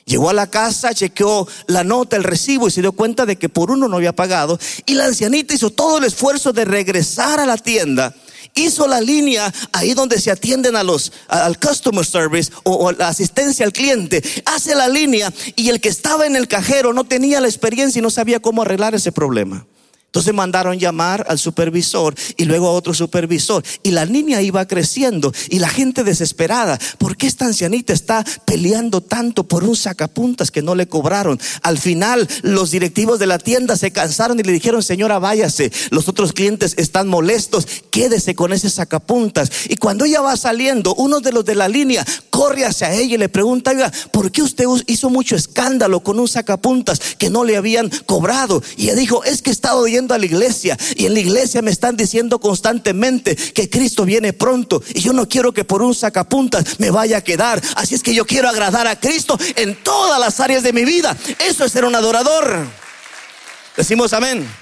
Llegó 0.04 0.30
a 0.30 0.32
la 0.32 0.48
casa, 0.48 0.94
chequeó 0.94 1.48
la 1.66 1.82
nota, 1.82 2.14
el 2.14 2.22
recibo 2.22 2.68
y 2.68 2.70
se 2.70 2.80
dio 2.80 2.92
cuenta 2.92 3.26
de 3.26 3.34
que 3.34 3.48
por 3.48 3.72
uno 3.72 3.88
no 3.88 3.96
había 3.96 4.14
pagado. 4.14 4.60
Y 4.86 4.94
la 4.94 5.06
ancianita 5.06 5.54
hizo 5.54 5.70
todo 5.70 5.98
el 5.98 6.04
esfuerzo 6.04 6.52
de 6.52 6.64
regresar 6.64 7.40
a 7.40 7.46
la 7.46 7.56
tienda 7.56 8.14
hizo 8.54 8.86
la 8.86 9.00
línea 9.00 9.52
ahí 9.72 9.94
donde 9.94 10.20
se 10.20 10.30
atienden 10.30 10.76
a 10.76 10.82
los, 10.82 11.12
al 11.28 11.58
customer 11.58 12.04
service 12.04 12.52
o, 12.64 12.92
la 12.92 13.08
asistencia 13.08 13.64
al 13.64 13.72
cliente, 13.72 14.22
hace 14.44 14.74
la 14.74 14.88
línea 14.88 15.32
y 15.56 15.68
el 15.68 15.80
que 15.80 15.88
estaba 15.88 16.26
en 16.26 16.36
el 16.36 16.48
cajero 16.48 16.92
no 16.92 17.04
tenía 17.04 17.40
la 17.40 17.48
experiencia 17.48 17.98
y 17.98 18.02
no 18.02 18.10
sabía 18.10 18.40
cómo 18.40 18.62
arreglar 18.62 18.94
ese 18.94 19.12
problema. 19.12 19.66
Entonces 20.12 20.34
mandaron 20.34 20.78
llamar 20.78 21.24
al 21.26 21.38
supervisor 21.38 22.14
y 22.36 22.44
luego 22.44 22.68
a 22.68 22.72
otro 22.72 22.92
supervisor. 22.92 23.64
Y 23.82 23.92
la 23.92 24.04
niña 24.04 24.42
iba 24.42 24.66
creciendo 24.66 25.32
y 25.48 25.58
la 25.58 25.70
gente 25.70 26.04
desesperada. 26.04 26.78
¿Por 26.98 27.16
qué 27.16 27.26
esta 27.26 27.46
ancianita 27.46 27.94
está 27.94 28.22
peleando 28.44 29.00
tanto 29.00 29.44
por 29.44 29.64
un 29.64 29.74
sacapuntas 29.74 30.50
que 30.50 30.60
no 30.60 30.74
le 30.74 30.86
cobraron? 30.86 31.40
Al 31.62 31.78
final 31.78 32.28
los 32.42 32.70
directivos 32.70 33.20
de 33.20 33.26
la 33.26 33.38
tienda 33.38 33.74
se 33.74 33.90
cansaron 33.90 34.38
y 34.38 34.42
le 34.42 34.52
dijeron, 34.52 34.82
señora, 34.82 35.18
váyase. 35.18 35.72
Los 35.88 36.08
otros 36.08 36.34
clientes 36.34 36.74
están 36.76 37.08
molestos. 37.08 37.66
Quédese 37.90 38.34
con 38.34 38.52
ese 38.52 38.68
sacapuntas. 38.68 39.50
Y 39.70 39.76
cuando 39.76 40.04
ella 40.04 40.20
va 40.20 40.36
saliendo, 40.36 40.94
uno 40.94 41.20
de 41.20 41.32
los 41.32 41.46
de 41.46 41.54
la 41.54 41.68
línea 41.68 42.04
corre 42.42 42.64
hacia 42.64 42.92
ella 42.92 43.14
y 43.14 43.18
le 43.18 43.28
pregunta, 43.28 43.72
¿por 44.10 44.32
qué 44.32 44.42
usted 44.42 44.64
hizo 44.88 45.10
mucho 45.10 45.36
escándalo 45.36 46.00
con 46.00 46.18
un 46.18 46.26
sacapuntas 46.26 47.00
que 47.16 47.30
no 47.30 47.44
le 47.44 47.56
habían 47.56 47.88
cobrado? 48.04 48.60
Y 48.76 48.86
ella 48.86 48.96
dijo, 48.96 49.22
es 49.22 49.42
que 49.42 49.50
he 49.50 49.52
estado 49.52 49.78
oyendo 49.78 50.12
a 50.12 50.18
la 50.18 50.26
iglesia 50.26 50.76
y 50.96 51.06
en 51.06 51.14
la 51.14 51.20
iglesia 51.20 51.62
me 51.62 51.70
están 51.70 51.96
diciendo 51.96 52.40
constantemente 52.40 53.36
que 53.36 53.70
Cristo 53.70 54.04
viene 54.04 54.32
pronto 54.32 54.82
y 54.92 55.02
yo 55.02 55.12
no 55.12 55.28
quiero 55.28 55.54
que 55.54 55.62
por 55.62 55.82
un 55.82 55.94
sacapuntas 55.94 56.80
me 56.80 56.90
vaya 56.90 57.18
a 57.18 57.20
quedar. 57.20 57.62
Así 57.76 57.94
es 57.94 58.02
que 58.02 58.12
yo 58.12 58.26
quiero 58.26 58.48
agradar 58.48 58.88
a 58.88 58.98
Cristo 58.98 59.38
en 59.54 59.76
todas 59.84 60.18
las 60.18 60.40
áreas 60.40 60.64
de 60.64 60.72
mi 60.72 60.84
vida. 60.84 61.16
Eso 61.46 61.64
es 61.64 61.70
ser 61.70 61.84
un 61.84 61.94
adorador. 61.94 62.66
Decimos 63.76 64.12
amén. 64.12 64.61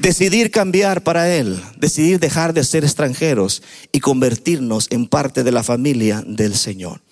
Decidir 0.00 0.50
cambiar 0.50 1.02
para 1.02 1.28
Él, 1.28 1.62
decidir 1.76 2.18
dejar 2.20 2.54
de 2.54 2.64
ser 2.64 2.84
extranjeros 2.84 3.62
y 3.92 4.00
convertirnos 4.00 4.86
en 4.90 5.06
parte 5.06 5.44
de 5.44 5.52
la 5.52 5.62
familia 5.62 6.24
del 6.26 6.56
Señor. 6.56 7.02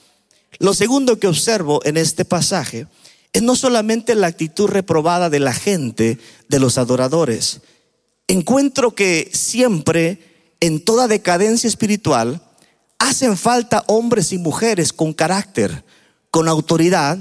Lo 0.59 0.73
segundo 0.73 1.19
que 1.19 1.27
observo 1.27 1.81
en 1.85 1.99
este 1.99 2.25
pasaje 2.25 2.87
es 3.35 3.43
no 3.43 3.57
solamente 3.57 4.15
la 4.15 4.29
actitud 4.29 4.69
reprobada 4.69 5.29
de 5.29 5.39
la 5.39 5.53
gente, 5.53 6.19
de 6.49 6.59
los 6.59 6.79
adoradores. 6.79 7.61
Encuentro 8.27 8.95
que 8.95 9.31
siempre, 9.35 10.55
en 10.61 10.83
toda 10.83 11.09
decadencia 11.09 11.69
espiritual, 11.69 12.41
hacen 12.99 13.37
falta 13.37 13.85
hombres 13.87 14.33
y 14.33 14.39
mujeres 14.39 14.95
con 14.95 15.13
carácter, 15.13 15.85
con 16.31 16.49
autoridad, 16.49 17.19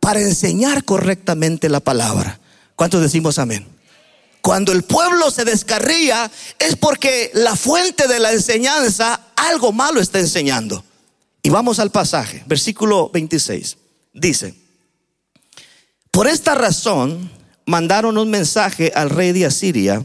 para 0.00 0.20
enseñar 0.20 0.84
correctamente 0.84 1.68
la 1.68 1.80
palabra. 1.80 2.40
¿Cuántos 2.76 3.02
decimos 3.02 3.38
amén? 3.38 3.66
Cuando 4.42 4.72
el 4.72 4.82
pueblo 4.82 5.30
se 5.30 5.44
descarría 5.44 6.30
es 6.58 6.74
porque 6.76 7.30
la 7.32 7.54
fuente 7.54 8.08
de 8.08 8.18
la 8.18 8.32
enseñanza 8.32 9.28
algo 9.36 9.72
malo 9.72 10.00
está 10.00 10.18
enseñando. 10.18 10.84
Y 11.44 11.50
vamos 11.50 11.78
al 11.78 11.90
pasaje, 11.90 12.42
versículo 12.46 13.08
26. 13.10 13.78
Dice, 14.12 14.54
por 16.10 16.26
esta 16.26 16.56
razón 16.56 17.30
mandaron 17.66 18.18
un 18.18 18.30
mensaje 18.30 18.92
al 18.94 19.10
rey 19.10 19.30
de 19.30 19.46
Asiria, 19.46 20.04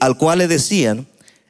al 0.00 0.16
cual 0.16 0.38
le 0.38 0.48
decían, 0.48 1.08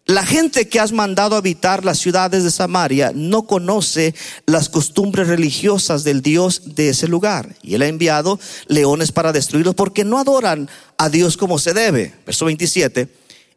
la 0.08 0.24
gente 0.24 0.70
que 0.70 0.80
has 0.80 0.90
mandado 0.90 1.34
a 1.34 1.38
habitar 1.38 1.84
las 1.84 1.98
ciudades 1.98 2.42
de 2.42 2.50
Samaria 2.50 3.12
no 3.14 3.46
conoce 3.46 4.14
las 4.46 4.70
costumbres 4.70 5.28
religiosas 5.28 6.02
del 6.02 6.22
Dios 6.22 6.74
de 6.74 6.88
ese 6.88 7.08
lugar. 7.08 7.56
Y 7.62 7.74
él 7.74 7.82
ha 7.82 7.88
enviado 7.88 8.40
leones 8.68 9.12
para 9.12 9.32
destruirlos 9.32 9.74
porque 9.74 10.06
no 10.06 10.18
adoran 10.18 10.70
a 10.96 11.10
Dios 11.10 11.36
como 11.36 11.58
se 11.58 11.74
debe. 11.74 12.14
Verso 12.24 12.46
27. 12.46 13.06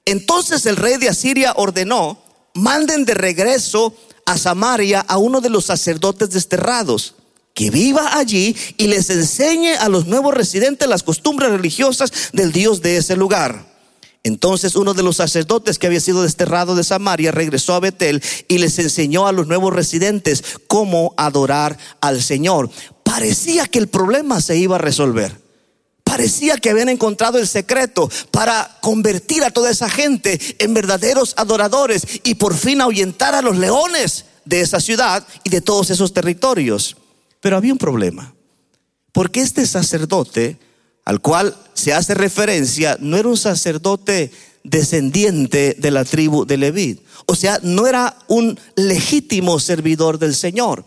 Entonces 0.04 0.66
el 0.66 0.76
rey 0.76 0.98
de 0.98 1.08
Asiria 1.08 1.54
ordenó, 1.56 2.22
manden 2.54 3.06
de 3.06 3.14
regreso 3.14 3.96
a 4.26 4.38
Samaria 4.38 5.00
a 5.08 5.18
uno 5.18 5.40
de 5.40 5.50
los 5.50 5.64
sacerdotes 5.64 6.32
desterrados 6.32 7.16
que 7.54 7.70
viva 7.70 8.18
allí 8.18 8.58
y 8.76 8.88
les 8.88 9.10
enseñe 9.10 9.78
a 9.80 9.88
los 9.88 10.06
nuevos 10.06 10.34
residentes 10.34 10.90
las 10.90 11.04
costumbres 11.04 11.50
religiosas 11.50 12.12
del 12.34 12.52
Dios 12.52 12.82
de 12.82 12.98
ese 12.98 13.16
lugar. 13.16 13.71
Entonces 14.24 14.76
uno 14.76 14.94
de 14.94 15.02
los 15.02 15.18
sacerdotes 15.18 15.80
que 15.80 15.88
había 15.88 16.00
sido 16.00 16.22
desterrado 16.22 16.76
de 16.76 16.84
Samaria 16.84 17.32
regresó 17.32 17.74
a 17.74 17.80
Betel 17.80 18.22
y 18.48 18.60
les 18.60 18.78
enseñó 18.78 19.26
a 19.26 19.32
los 19.32 19.48
nuevos 19.48 19.74
residentes 19.74 20.44
cómo 20.68 21.14
adorar 21.18 21.78
al 22.02 22.22
Señor. 22.22 22.70
Parecía 23.04 23.66
que 23.66 23.80
el 23.80 23.88
problema 23.88 24.40
se 24.40 24.58
iba 24.58 24.76
a 24.76 24.80
resolver. 24.80 25.42
Parecía 26.04 26.58
que 26.58 26.70
habían 26.70 26.90
encontrado 26.90 27.40
el 27.40 27.48
secreto 27.48 28.12
para 28.32 28.78
convertir 28.82 29.44
a 29.44 29.50
toda 29.50 29.72
esa 29.72 29.90
gente 29.90 30.40
en 30.60 30.74
verdaderos 30.74 31.34
adoradores 31.38 32.06
y 32.24 32.36
por 32.36 32.54
fin 32.54 32.82
ahuyentar 32.82 33.34
a 33.34 33.42
los 33.42 33.58
leones 33.58 34.26
de 34.46 34.62
esa 34.62 34.80
ciudad 34.80 35.26
y 35.44 35.50
de 35.50 35.62
todos 35.62 35.90
esos 35.90 36.14
territorios. 36.14 36.98
Pero 37.40 37.58
había 37.58 37.74
un 37.74 37.80
problema, 37.80 38.36
porque 39.14 39.42
este 39.42 39.66
sacerdote 39.66 40.60
al 41.06 41.22
cual 41.22 41.56
se 41.74 41.94
hace 41.94 42.14
referencia 42.14 42.98
no 43.00 43.18
era 43.18 43.28
un 43.28 43.38
sacerdote 43.38 44.32
descendiente 44.64 45.76
de 45.78 45.92
la 45.92 46.06
tribu 46.06 46.46
de 46.46 46.58
Leví, 46.58 47.02
o 47.26 47.36
sea, 47.36 47.60
no 47.64 47.88
era 47.88 48.18
un 48.28 48.60
legítimo 48.76 49.60
servidor 49.60 50.20
del 50.20 50.36
Señor. 50.36 50.86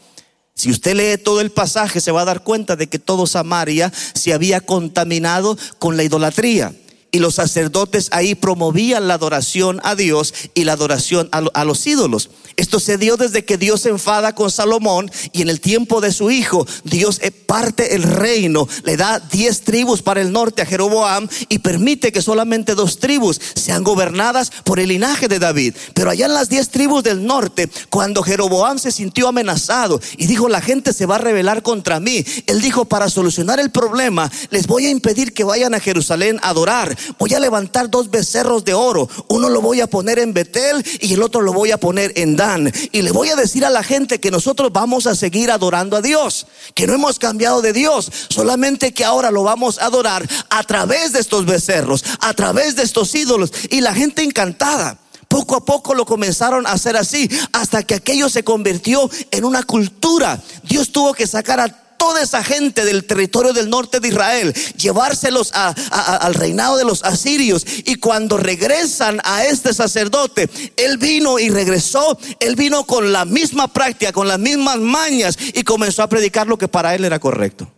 Si 0.54 0.70
usted 0.70 0.94
lee 0.94 1.22
todo 1.22 1.40
el 1.40 1.50
pasaje 1.50 2.00
se 2.00 2.12
va 2.12 2.22
a 2.22 2.26
dar 2.26 2.44
cuenta 2.44 2.76
de 2.76 2.86
que 2.86 3.00
todo 3.00 3.26
Samaria 3.26 3.92
se 4.14 4.32
había 4.32 4.60
contaminado 4.60 5.58
con 5.78 5.96
la 5.96 6.04
idolatría 6.04 6.72
y 7.14 7.20
los 7.20 7.36
sacerdotes 7.36 8.08
ahí 8.10 8.34
promovían 8.34 9.06
la 9.06 9.14
adoración 9.14 9.80
a 9.84 9.94
Dios 9.94 10.34
y 10.52 10.64
la 10.64 10.72
adoración 10.72 11.28
a, 11.30 11.64
los 11.64 11.86
ídolos. 11.86 12.28
Esto 12.56 12.80
se 12.80 12.98
dio 12.98 13.16
desde 13.16 13.44
que 13.44 13.56
Dios 13.56 13.82
se 13.82 13.90
enfada 13.90 14.34
con 14.34 14.50
Salomón 14.50 15.08
y 15.32 15.42
en 15.42 15.48
el 15.48 15.60
tiempo 15.60 16.00
de 16.00 16.10
su 16.10 16.32
hijo 16.32 16.66
Dios 16.82 17.20
parte 17.46 17.94
el 17.94 18.02
reino, 18.02 18.66
le 18.82 18.96
da 18.96 19.20
diez 19.20 19.60
tribus 19.60 20.02
para 20.02 20.20
el 20.20 20.32
norte 20.32 20.62
a 20.62 20.66
Jeroboam 20.66 21.28
y 21.48 21.60
permite 21.60 22.10
que 22.10 22.20
solamente 22.20 22.74
dos 22.74 22.98
tribus 22.98 23.40
sean 23.54 23.84
gobernadas 23.84 24.50
por 24.64 24.80
el 24.80 24.88
linaje 24.88 25.28
de 25.28 25.38
David. 25.38 25.76
Pero 25.94 26.10
allá 26.10 26.26
en 26.26 26.34
las 26.34 26.48
diez 26.48 26.70
tribus 26.70 27.04
del 27.04 27.24
norte, 27.24 27.70
cuando 27.90 28.24
Jeroboam 28.24 28.80
se 28.80 28.90
sintió 28.90 29.28
amenazado 29.28 30.00
y 30.16 30.26
dijo 30.26 30.48
la 30.48 30.60
gente 30.60 30.92
se 30.92 31.06
va 31.06 31.14
a 31.14 31.18
rebelar 31.18 31.62
contra 31.62 32.00
mí, 32.00 32.24
él 32.46 32.60
dijo 32.60 32.86
para 32.86 33.08
solucionar 33.08 33.60
el 33.60 33.70
problema 33.70 34.32
les 34.50 34.66
voy 34.66 34.86
a 34.86 34.90
impedir 34.90 35.32
que 35.32 35.44
vayan 35.44 35.74
a 35.74 35.80
Jerusalén 35.80 36.40
a 36.42 36.48
adorar 36.48 36.96
voy 37.18 37.34
a 37.34 37.40
levantar 37.40 37.90
dos 37.90 38.10
becerros 38.10 38.64
de 38.64 38.74
oro. 38.74 39.08
Uno 39.28 39.48
lo 39.48 39.60
voy 39.60 39.80
a 39.80 39.86
poner 39.86 40.18
en 40.18 40.32
Betel 40.32 40.84
y 41.00 41.14
el 41.14 41.22
otro 41.22 41.40
lo 41.40 41.52
voy 41.52 41.70
a 41.70 41.78
poner 41.78 42.12
en 42.16 42.36
Dan. 42.36 42.72
Y 42.92 43.02
le 43.02 43.12
voy 43.12 43.30
a 43.30 43.36
decir 43.36 43.64
a 43.64 43.70
la 43.70 43.82
gente 43.82 44.20
que 44.20 44.30
nosotros 44.30 44.72
vamos 44.72 45.06
a 45.06 45.14
seguir 45.14 45.50
adorando 45.50 45.96
a 45.96 46.02
Dios, 46.02 46.46
que 46.74 46.86
no 46.86 46.94
hemos 46.94 47.18
cambiado 47.18 47.62
de 47.62 47.72
Dios, 47.72 48.10
solamente 48.28 48.92
que 48.92 49.04
ahora 49.04 49.30
lo 49.30 49.42
vamos 49.42 49.78
a 49.78 49.86
adorar 49.86 50.28
a 50.50 50.62
través 50.64 51.12
de 51.12 51.20
estos 51.20 51.46
becerros, 51.46 52.04
a 52.20 52.34
través 52.34 52.76
de 52.76 52.82
estos 52.82 53.14
ídolos. 53.14 53.52
Y 53.70 53.80
la 53.80 53.94
gente 53.94 54.22
encantada. 54.22 54.98
Poco 55.28 55.56
a 55.56 55.64
poco 55.64 55.94
lo 55.94 56.06
comenzaron 56.06 56.64
a 56.64 56.72
hacer 56.72 56.96
así, 56.96 57.28
hasta 57.52 57.82
que 57.82 57.96
aquello 57.96 58.28
se 58.28 58.44
convirtió 58.44 59.10
en 59.32 59.44
una 59.44 59.64
cultura. 59.64 60.40
Dios 60.62 60.92
tuvo 60.92 61.12
que 61.12 61.26
sacar 61.26 61.58
a 61.58 61.83
toda 61.96 62.22
esa 62.22 62.42
gente 62.42 62.84
del 62.84 63.04
territorio 63.04 63.52
del 63.52 63.70
norte 63.70 64.00
de 64.00 64.08
Israel, 64.08 64.54
llevárselos 64.76 65.50
al 65.52 66.34
reinado 66.34 66.76
de 66.76 66.84
los 66.84 67.02
asirios. 67.02 67.64
Y 67.84 67.96
cuando 67.96 68.36
regresan 68.36 69.20
a 69.24 69.44
este 69.44 69.74
sacerdote, 69.74 70.48
él 70.76 70.98
vino 70.98 71.38
y 71.38 71.50
regresó, 71.50 72.18
él 72.40 72.56
vino 72.56 72.84
con 72.84 73.12
la 73.12 73.24
misma 73.24 73.72
práctica, 73.72 74.12
con 74.12 74.28
las 74.28 74.38
mismas 74.38 74.78
mañas 74.78 75.38
y 75.54 75.62
comenzó 75.62 76.02
a 76.02 76.08
predicar 76.08 76.46
lo 76.46 76.58
que 76.58 76.68
para 76.68 76.94
él 76.94 77.04
era 77.04 77.18
correcto. 77.18 77.70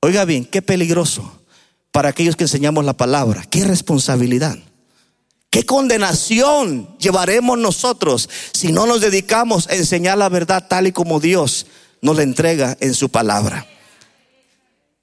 Oiga 0.00 0.24
bien, 0.24 0.44
qué 0.44 0.62
peligroso 0.62 1.40
para 1.92 2.08
aquellos 2.08 2.36
que 2.36 2.44
enseñamos 2.44 2.84
la 2.84 2.96
palabra, 2.96 3.44
qué 3.50 3.64
responsabilidad. 3.64 4.58
¿Qué 5.50 5.66
condenación 5.66 6.96
llevaremos 6.98 7.58
nosotros 7.58 8.30
si 8.52 8.70
no 8.70 8.86
nos 8.86 9.00
dedicamos 9.00 9.68
a 9.68 9.74
enseñar 9.74 10.16
la 10.16 10.28
verdad 10.28 10.66
tal 10.68 10.86
y 10.86 10.92
como 10.92 11.18
Dios 11.18 11.66
nos 12.02 12.16
la 12.16 12.22
entrega 12.22 12.76
en 12.80 12.94
su 12.94 13.08
palabra. 13.08 13.66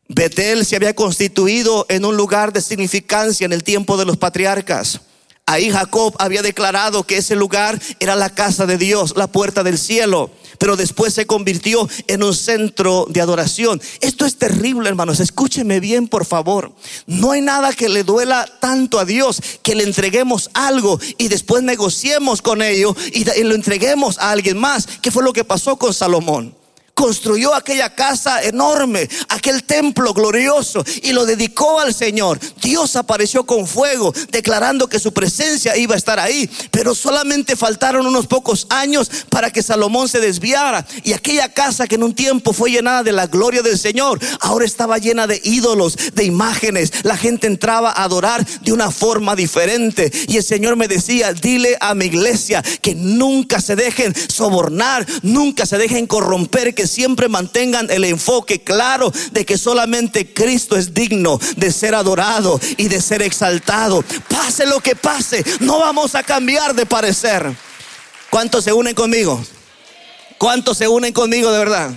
Betel 0.10 0.66
se 0.66 0.76
había 0.76 0.96
constituido 0.96 1.86
en 1.90 2.06
un 2.06 2.16
lugar 2.16 2.54
de 2.54 2.62
significancia 2.62 3.46
en 3.46 3.54
el 3.54 3.64
tiempo 3.64 3.98
de 3.98 4.06
los 4.06 4.18
patriarcas. 4.18 5.02
Ahí 5.50 5.72
Jacob 5.72 6.14
había 6.20 6.42
declarado 6.42 7.04
que 7.04 7.18
ese 7.18 7.34
lugar 7.34 7.82
era 8.02 8.18
la 8.18 8.30
casa 8.30 8.66
de 8.66 8.78
Dios, 8.78 9.14
la 9.16 9.28
puerta 9.28 9.64
del 9.64 9.78
cielo, 9.78 10.30
pero 10.60 10.76
después 10.76 11.14
se 11.14 11.26
convirtió 11.26 11.88
en 12.08 12.22
un 12.22 12.34
centro 12.34 13.06
de 13.10 13.22
adoración. 13.22 13.82
Esto 14.02 14.26
es 14.26 14.38
terrible, 14.38 14.90
hermanos. 14.90 15.22
Escúcheme 15.22 15.80
bien, 15.80 16.10
por 16.10 16.26
favor. 16.26 16.74
No 17.06 17.32
hay 17.32 17.40
nada 17.40 17.72
que 17.72 17.88
le 17.88 18.04
duela 18.04 18.46
tanto 18.60 19.00
a 19.00 19.06
Dios 19.06 19.42
que 19.64 19.76
le 19.76 19.84
entreguemos 19.84 20.50
algo 20.54 21.00
y 21.18 21.30
después 21.30 21.64
negociemos 21.64 22.42
con 22.42 22.62
ello 22.62 22.94
y 23.14 23.24
lo 23.44 23.56
entreguemos 23.56 24.18
a 24.20 24.32
alguien 24.32 24.58
más. 24.58 24.86
¿Qué 25.02 25.12
fue 25.12 25.24
lo 25.24 25.32
que 25.32 25.46
pasó 25.46 25.78
con 25.78 25.94
Salomón? 25.94 26.57
Construyó 26.98 27.54
aquella 27.54 27.94
casa 27.94 28.42
enorme, 28.42 29.08
aquel 29.30 29.64
templo 29.64 30.16
glorioso 30.16 30.84
y 31.04 31.12
lo 31.12 31.28
dedicó 31.28 31.80
al 31.80 31.94
Señor. 31.94 32.40
Dios 32.60 32.96
apareció 32.96 33.46
con 33.46 33.68
fuego, 33.68 34.12
declarando 34.32 34.90
que 34.90 34.98
su 34.98 35.14
presencia 35.14 35.78
iba 35.78 35.94
a 35.94 35.98
estar 36.00 36.20
ahí, 36.20 36.50
pero 36.72 36.96
solamente 36.96 37.56
faltaron 37.56 38.08
unos 38.08 38.26
pocos 38.26 38.66
años 38.72 39.12
para 39.30 39.52
que 39.52 39.62
Salomón 39.62 40.10
se 40.10 40.20
desviara 40.20 40.88
y 41.04 41.14
aquella 41.14 41.54
casa 41.54 41.86
que 41.86 41.96
en 41.96 42.04
un 42.04 42.16
tiempo 42.16 42.52
fue 42.52 42.72
llenada 42.72 43.04
de 43.04 43.12
la 43.12 43.28
gloria 43.28 43.62
del 43.62 43.78
Señor, 43.78 44.20
ahora 44.40 44.66
estaba 44.66 44.98
llena 44.98 45.28
de 45.28 45.40
ídolos, 45.44 45.96
de 46.16 46.24
imágenes. 46.24 46.92
La 47.04 47.16
gente 47.16 47.46
entraba 47.46 47.92
a 47.92 48.06
adorar 48.06 48.44
de 48.64 48.74
una 48.74 48.90
forma 48.90 49.36
diferente 49.36 50.12
y 50.28 50.38
el 50.38 50.44
Señor 50.44 50.76
me 50.78 50.88
decía, 50.88 51.32
dile 51.32 51.78
a 51.80 51.94
mi 51.94 52.06
iglesia 52.06 52.64
que 52.82 52.96
nunca 52.96 53.62
se 53.62 53.76
dejen 53.76 54.16
sobornar, 54.30 55.06
nunca 55.22 55.68
se 55.68 55.78
dejen 55.78 56.08
corromper, 56.08 56.74
que 56.74 56.87
siempre 56.88 57.30
mantengan 57.30 57.90
el 57.92 58.04
enfoque 58.04 58.64
claro 58.64 59.12
de 59.32 59.46
que 59.46 59.58
solamente 59.58 60.34
Cristo 60.34 60.76
es 60.76 60.94
digno 60.94 61.40
de 61.56 61.72
ser 61.72 61.96
adorado 61.96 62.60
y 62.78 62.88
de 62.88 63.02
ser 63.02 63.22
exaltado. 63.22 64.04
Pase 64.28 64.66
lo 64.66 64.80
que 64.80 64.96
pase, 64.96 65.44
no 65.60 65.80
vamos 65.80 66.16
a 66.16 66.24
cambiar 66.24 66.74
de 66.74 66.86
parecer. 66.86 67.56
¿Cuántos 68.30 68.64
se 68.64 68.74
unen 68.74 68.96
conmigo? 68.96 69.44
¿Cuántos 70.38 70.78
se 70.78 70.88
unen 70.88 71.14
conmigo 71.14 71.52
de 71.52 71.60
verdad? 71.60 71.92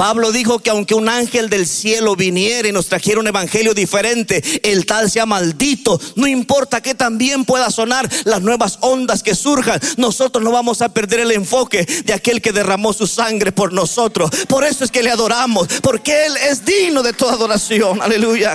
Pablo 0.00 0.32
dijo 0.32 0.60
que 0.60 0.70
aunque 0.70 0.94
un 0.94 1.10
ángel 1.10 1.50
del 1.50 1.66
cielo 1.66 2.16
viniera 2.16 2.66
y 2.66 2.72
nos 2.72 2.86
trajera 2.86 3.20
un 3.20 3.26
evangelio 3.26 3.74
diferente, 3.74 4.42
el 4.62 4.86
tal 4.86 5.10
sea 5.10 5.26
maldito. 5.26 6.00
No 6.16 6.26
importa 6.26 6.80
que 6.80 6.94
también 6.94 7.44
pueda 7.44 7.70
sonar 7.70 8.08
las 8.24 8.40
nuevas 8.40 8.78
ondas 8.80 9.22
que 9.22 9.34
surjan, 9.34 9.78
nosotros 9.98 10.42
no 10.42 10.52
vamos 10.52 10.80
a 10.80 10.88
perder 10.88 11.20
el 11.20 11.32
enfoque 11.32 11.84
de 11.84 12.14
aquel 12.14 12.40
que 12.40 12.50
derramó 12.50 12.94
su 12.94 13.06
sangre 13.06 13.52
por 13.52 13.74
nosotros. 13.74 14.30
Por 14.48 14.64
eso 14.64 14.84
es 14.84 14.90
que 14.90 15.02
le 15.02 15.10
adoramos, 15.10 15.68
porque 15.82 16.24
Él 16.24 16.34
es 16.48 16.64
digno 16.64 17.02
de 17.02 17.12
toda 17.12 17.34
adoración. 17.34 18.00
Aleluya. 18.00 18.54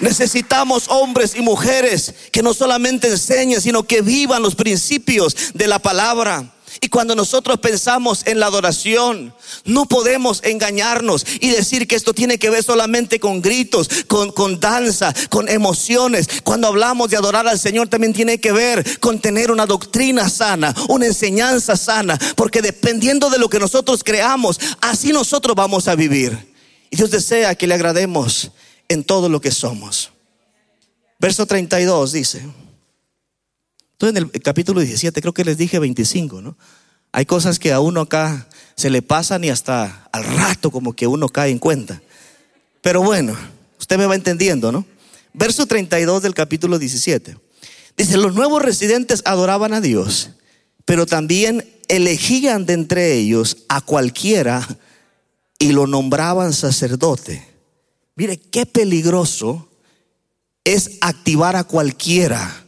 Necesitamos 0.00 0.86
hombres 0.88 1.36
y 1.36 1.42
mujeres 1.42 2.12
que 2.32 2.42
no 2.42 2.54
solamente 2.54 3.06
enseñen, 3.06 3.60
sino 3.60 3.84
que 3.84 4.02
vivan 4.02 4.42
los 4.42 4.56
principios 4.56 5.36
de 5.54 5.68
la 5.68 5.78
palabra. 5.78 6.55
Y 6.80 6.88
cuando 6.88 7.14
nosotros 7.14 7.58
pensamos 7.58 8.22
en 8.26 8.40
la 8.40 8.46
adoración, 8.46 9.34
no 9.64 9.86
podemos 9.86 10.42
engañarnos 10.44 11.24
y 11.40 11.50
decir 11.50 11.86
que 11.86 11.96
esto 11.96 12.12
tiene 12.12 12.38
que 12.38 12.50
ver 12.50 12.62
solamente 12.62 13.18
con 13.18 13.40
gritos, 13.40 13.88
con, 14.06 14.30
con, 14.32 14.60
danza, 14.60 15.14
con 15.30 15.48
emociones. 15.48 16.28
Cuando 16.44 16.68
hablamos 16.68 17.10
de 17.10 17.16
adorar 17.16 17.48
al 17.48 17.58
Señor 17.58 17.88
también 17.88 18.12
tiene 18.12 18.38
que 18.38 18.52
ver 18.52 18.98
con 19.00 19.20
tener 19.20 19.50
una 19.50 19.66
doctrina 19.66 20.28
sana, 20.28 20.74
una 20.88 21.06
enseñanza 21.06 21.76
sana, 21.76 22.18
porque 22.36 22.62
dependiendo 22.62 23.30
de 23.30 23.38
lo 23.38 23.48
que 23.48 23.58
nosotros 23.58 24.02
creamos, 24.04 24.60
así 24.80 25.12
nosotros 25.12 25.56
vamos 25.56 25.88
a 25.88 25.94
vivir. 25.94 26.54
Y 26.90 26.96
Dios 26.96 27.10
desea 27.10 27.54
que 27.54 27.66
le 27.66 27.74
agrademos 27.74 28.50
en 28.88 29.04
todo 29.04 29.28
lo 29.28 29.40
que 29.40 29.50
somos. 29.50 30.10
Verso 31.18 31.46
32 31.46 32.12
dice. 32.12 32.65
Entonces 33.96 34.22
en 34.22 34.30
el 34.30 34.42
capítulo 34.42 34.80
17, 34.80 35.22
creo 35.22 35.32
que 35.32 35.44
les 35.44 35.56
dije 35.56 35.78
25, 35.78 36.42
¿no? 36.42 36.58
Hay 37.12 37.24
cosas 37.24 37.58
que 37.58 37.72
a 37.72 37.80
uno 37.80 38.02
acá 38.02 38.46
se 38.74 38.90
le 38.90 39.00
pasan 39.00 39.42
y 39.42 39.48
hasta 39.48 40.06
al 40.12 40.22
rato 40.22 40.70
como 40.70 40.92
que 40.92 41.06
uno 41.06 41.30
cae 41.30 41.50
en 41.50 41.58
cuenta. 41.58 42.02
Pero 42.82 43.02
bueno, 43.02 43.34
usted 43.80 43.96
me 43.96 44.04
va 44.04 44.14
entendiendo, 44.14 44.70
¿no? 44.70 44.84
Verso 45.32 45.64
32 45.64 46.22
del 46.22 46.34
capítulo 46.34 46.78
17. 46.78 47.38
Dice, 47.96 48.18
los 48.18 48.34
nuevos 48.34 48.60
residentes 48.60 49.22
adoraban 49.24 49.72
a 49.72 49.80
Dios, 49.80 50.32
pero 50.84 51.06
también 51.06 51.66
elegían 51.88 52.66
de 52.66 52.74
entre 52.74 53.14
ellos 53.14 53.64
a 53.70 53.80
cualquiera 53.80 54.68
y 55.58 55.72
lo 55.72 55.86
nombraban 55.86 56.52
sacerdote. 56.52 57.48
Mire, 58.14 58.36
qué 58.36 58.66
peligroso 58.66 59.70
es 60.64 60.98
activar 61.00 61.56
a 61.56 61.64
cualquiera 61.64 62.65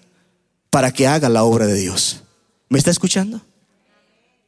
para 0.70 0.92
que 0.92 1.06
haga 1.06 1.28
la 1.28 1.44
obra 1.44 1.66
de 1.66 1.74
Dios. 1.74 2.22
¿Me 2.68 2.78
está 2.78 2.90
escuchando? 2.90 3.40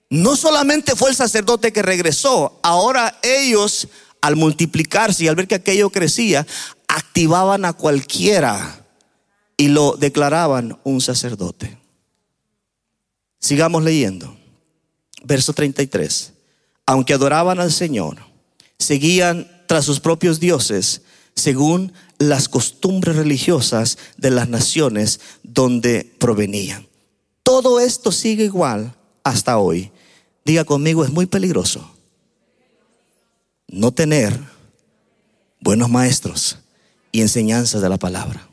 No 0.09 0.37
solamente 0.37 0.96
fue 0.96 1.11
el 1.11 1.16
sacerdote 1.16 1.72
que 1.72 1.83
regresó, 1.83 2.59
ahora 2.62 3.18
ellos 3.22 3.88
al 4.20 4.37
multiplicarse 4.37 5.24
y 5.24 5.28
al 5.28 5.37
ver 5.37 5.48
que 5.48 5.54
aquello 5.54 5.90
crecía, 5.90 6.46
activaban 6.88 7.64
a 7.64 7.72
cualquiera 7.72 8.85
y 9.56 9.68
lo 9.68 9.96
declaraban 9.96 10.78
un 10.85 11.00
sacerdote. 11.00 11.78
Sigamos 13.38 13.83
leyendo. 13.83 14.37
Verso 15.22 15.52
33. 15.52 16.33
Aunque 16.87 17.14
adoraban 17.14 17.61
al 17.61 17.72
Señor, 17.72 18.18
seguían 18.78 19.48
tras 19.66 19.85
sus 19.85 20.00
propios 20.00 20.40
dioses 20.40 21.02
según 21.35 21.92
las 22.18 22.48
costumbres 22.48 23.16
religiosas 23.16 23.96
de 24.16 24.30
las 24.30 24.48
naciones 24.48 25.20
donde 25.53 26.11
provenían. 26.19 26.87
Todo 27.43 27.81
esto 27.81 28.13
sigue 28.13 28.45
igual 28.45 28.95
hasta 29.25 29.59
hoy. 29.59 29.91
Diga 30.45 30.65
conmigo, 30.65 31.05
es 31.05 31.11
muy 31.11 31.27
peligroso 31.27 31.91
no 33.69 33.93
tener 33.93 34.39
buenos 35.61 35.89
maestros 35.89 36.59
y 37.13 37.21
enseñanzas 37.21 37.83
de 37.83 37.89
la 37.89 37.99
palabra. 37.99 38.47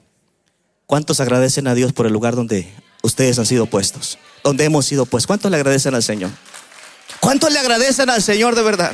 ¿Cuántos 0.86 1.20
agradecen 1.20 1.68
a 1.68 1.76
Dios 1.76 1.94
por 1.94 2.06
el 2.06 2.14
lugar 2.14 2.36
donde 2.36 2.72
ustedes 3.04 3.38
han 3.40 3.46
sido 3.46 3.66
puestos? 3.66 4.18
Donde 4.44 4.66
hemos 4.66 4.86
sido 4.86 5.06
puestos. 5.06 5.28
¿Cuántos 5.28 5.52
le 5.52 5.58
agradecen 5.58 5.96
al 5.96 6.04
Señor? 6.04 6.32
¿Cuántos 7.20 7.52
le 7.52 7.60
agradecen 7.60 8.10
al 8.10 8.22
Señor 8.22 8.56
de 8.56 8.62
verdad? 8.62 8.94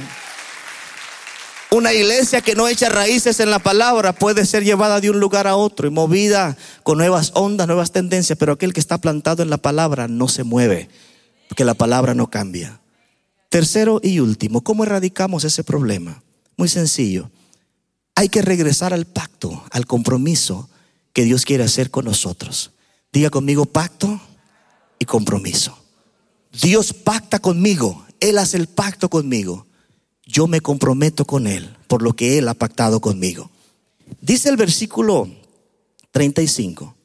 Una 1.73 1.91
iglesia 1.91 2.41
que 2.41 2.53
no 2.53 2.67
echa 2.67 2.87
raíces 2.87 3.39
en 3.39 3.49
la 3.49 3.57
palabra 3.57 4.13
puede 4.13 4.45
ser 4.45 4.63
llevada 4.63 5.01
de 5.01 5.09
un 5.09 5.19
lugar 5.19 5.47
a 5.47 5.55
otro 5.55 5.87
y 5.87 5.89
movida 5.89 6.55
con 6.83 6.99
nuevas 6.99 7.31
ondas, 7.33 7.65
nuevas 7.65 7.91
tendencias, 7.91 8.37
pero 8.37 8.53
aquel 8.53 8.73
que 8.73 8.79
está 8.79 8.99
plantado 8.99 9.41
en 9.41 9.49
la 9.49 9.57
palabra 9.57 10.07
no 10.07 10.27
se 10.27 10.43
mueve, 10.43 10.87
porque 11.49 11.65
la 11.65 11.73
palabra 11.73 12.13
no 12.13 12.29
cambia. 12.29 12.79
Tercero 13.49 13.99
y 14.03 14.19
último, 14.19 14.63
¿cómo 14.63 14.83
erradicamos 14.83 15.45
ese 15.45 15.63
problema? 15.63 16.21
Muy 16.57 16.67
sencillo. 16.67 17.31
Hay 18.13 18.29
que 18.29 18.43
regresar 18.43 18.93
al 18.93 19.05
pacto, 19.05 19.63
al 19.71 19.87
compromiso 19.87 20.69
que 21.11 21.23
Dios 21.23 21.43
quiere 21.43 21.63
hacer 21.63 21.89
con 21.89 22.05
nosotros. 22.05 22.69
Diga 23.11 23.31
conmigo 23.31 23.65
pacto 23.65 24.21
y 24.99 25.05
compromiso. 25.05 25.75
Dios 26.51 26.93
pacta 26.93 27.39
conmigo, 27.39 28.05
Él 28.19 28.37
hace 28.37 28.57
el 28.57 28.67
pacto 28.67 29.09
conmigo 29.09 29.65
yo 30.25 30.47
me 30.47 30.61
comprometo 30.61 31.25
con 31.25 31.47
Él 31.47 31.75
por 31.87 32.01
lo 32.01 32.13
que 32.13 32.37
Él 32.37 32.47
ha 32.47 32.53
pactado 32.53 32.99
conmigo. 32.99 33.49
Dice 34.21 34.49
el 34.49 34.57
versículo 34.57 35.29
35, 36.11 36.95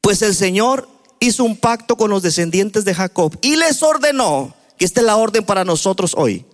pues 0.00 0.22
el 0.22 0.34
Señor 0.34 0.88
hizo 1.20 1.44
un 1.44 1.56
pacto 1.56 1.96
con 1.96 2.10
los 2.10 2.22
descendientes 2.22 2.84
de 2.84 2.94
Jacob 2.94 3.36
y 3.42 3.56
les 3.56 3.82
ordenó, 3.82 4.54
que 4.76 4.84
esta 4.84 5.00
es 5.00 5.06
la 5.06 5.16
orden 5.16 5.44
para 5.44 5.64
nosotros 5.64 6.14
hoy, 6.16 6.44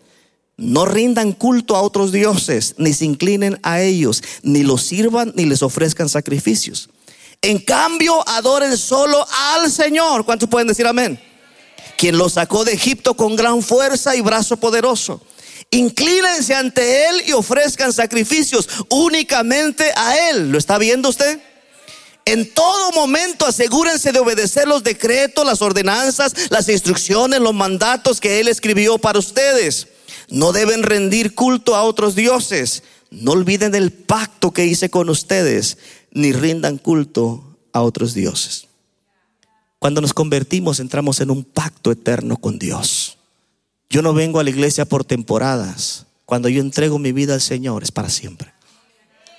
no 0.56 0.86
rindan 0.86 1.32
culto 1.32 1.76
a 1.76 1.82
otros 1.82 2.10
dioses, 2.10 2.74
ni 2.78 2.92
se 2.92 3.04
inclinen 3.04 3.60
a 3.62 3.80
ellos, 3.80 4.22
ni 4.42 4.64
los 4.64 4.82
sirvan, 4.82 5.32
ni 5.36 5.44
les 5.44 5.62
ofrezcan 5.62 6.08
sacrificios. 6.08 6.90
En 7.40 7.58
cambio, 7.58 8.28
adoren 8.28 8.76
solo 8.76 9.24
al 9.30 9.70
Señor. 9.70 10.24
¿Cuántos 10.24 10.48
pueden 10.48 10.66
decir 10.66 10.86
amén? 10.86 11.20
Quien 11.96 12.18
los 12.18 12.32
sacó 12.32 12.64
de 12.64 12.72
Egipto 12.72 13.14
con 13.14 13.36
gran 13.36 13.62
fuerza 13.62 14.16
y 14.16 14.20
brazo 14.20 14.56
poderoso 14.56 15.22
Inclínense 15.70 16.54
ante 16.54 17.08
Él 17.08 17.22
y 17.26 17.32
ofrezcan 17.32 17.92
sacrificios 17.92 18.68
únicamente 18.88 19.92
a 19.94 20.30
Él. 20.30 20.50
¿Lo 20.50 20.58
está 20.58 20.78
viendo 20.78 21.10
usted? 21.10 21.40
En 22.24 22.52
todo 22.52 22.92
momento 22.92 23.46
asegúrense 23.46 24.12
de 24.12 24.18
obedecer 24.18 24.66
los 24.66 24.82
decretos, 24.82 25.46
las 25.46 25.62
ordenanzas, 25.62 26.50
las 26.50 26.68
instrucciones, 26.68 27.40
los 27.40 27.54
mandatos 27.54 28.20
que 28.20 28.40
Él 28.40 28.48
escribió 28.48 28.98
para 28.98 29.18
ustedes. 29.18 29.88
No 30.30 30.52
deben 30.52 30.82
rendir 30.82 31.34
culto 31.34 31.74
a 31.74 31.82
otros 31.82 32.14
dioses. 32.14 32.82
No 33.10 33.32
olviden 33.32 33.74
el 33.74 33.92
pacto 33.92 34.52
que 34.52 34.66
hice 34.66 34.90
con 34.90 35.08
ustedes, 35.08 35.78
ni 36.10 36.32
rindan 36.32 36.76
culto 36.76 37.58
a 37.72 37.82
otros 37.82 38.14
dioses. 38.14 38.68
Cuando 39.78 40.00
nos 40.00 40.12
convertimos 40.12 40.80
entramos 40.80 41.20
en 41.20 41.30
un 41.30 41.44
pacto 41.44 41.92
eterno 41.92 42.36
con 42.36 42.58
Dios. 42.58 43.17
Yo 43.90 44.02
no 44.02 44.12
vengo 44.12 44.38
a 44.38 44.44
la 44.44 44.50
iglesia 44.50 44.84
por 44.84 45.04
temporadas. 45.04 46.06
Cuando 46.24 46.48
yo 46.48 46.60
entrego 46.60 46.98
mi 46.98 47.12
vida 47.12 47.34
al 47.34 47.40
Señor 47.40 47.82
es 47.82 47.90
para 47.90 48.10
siempre. 48.10 48.52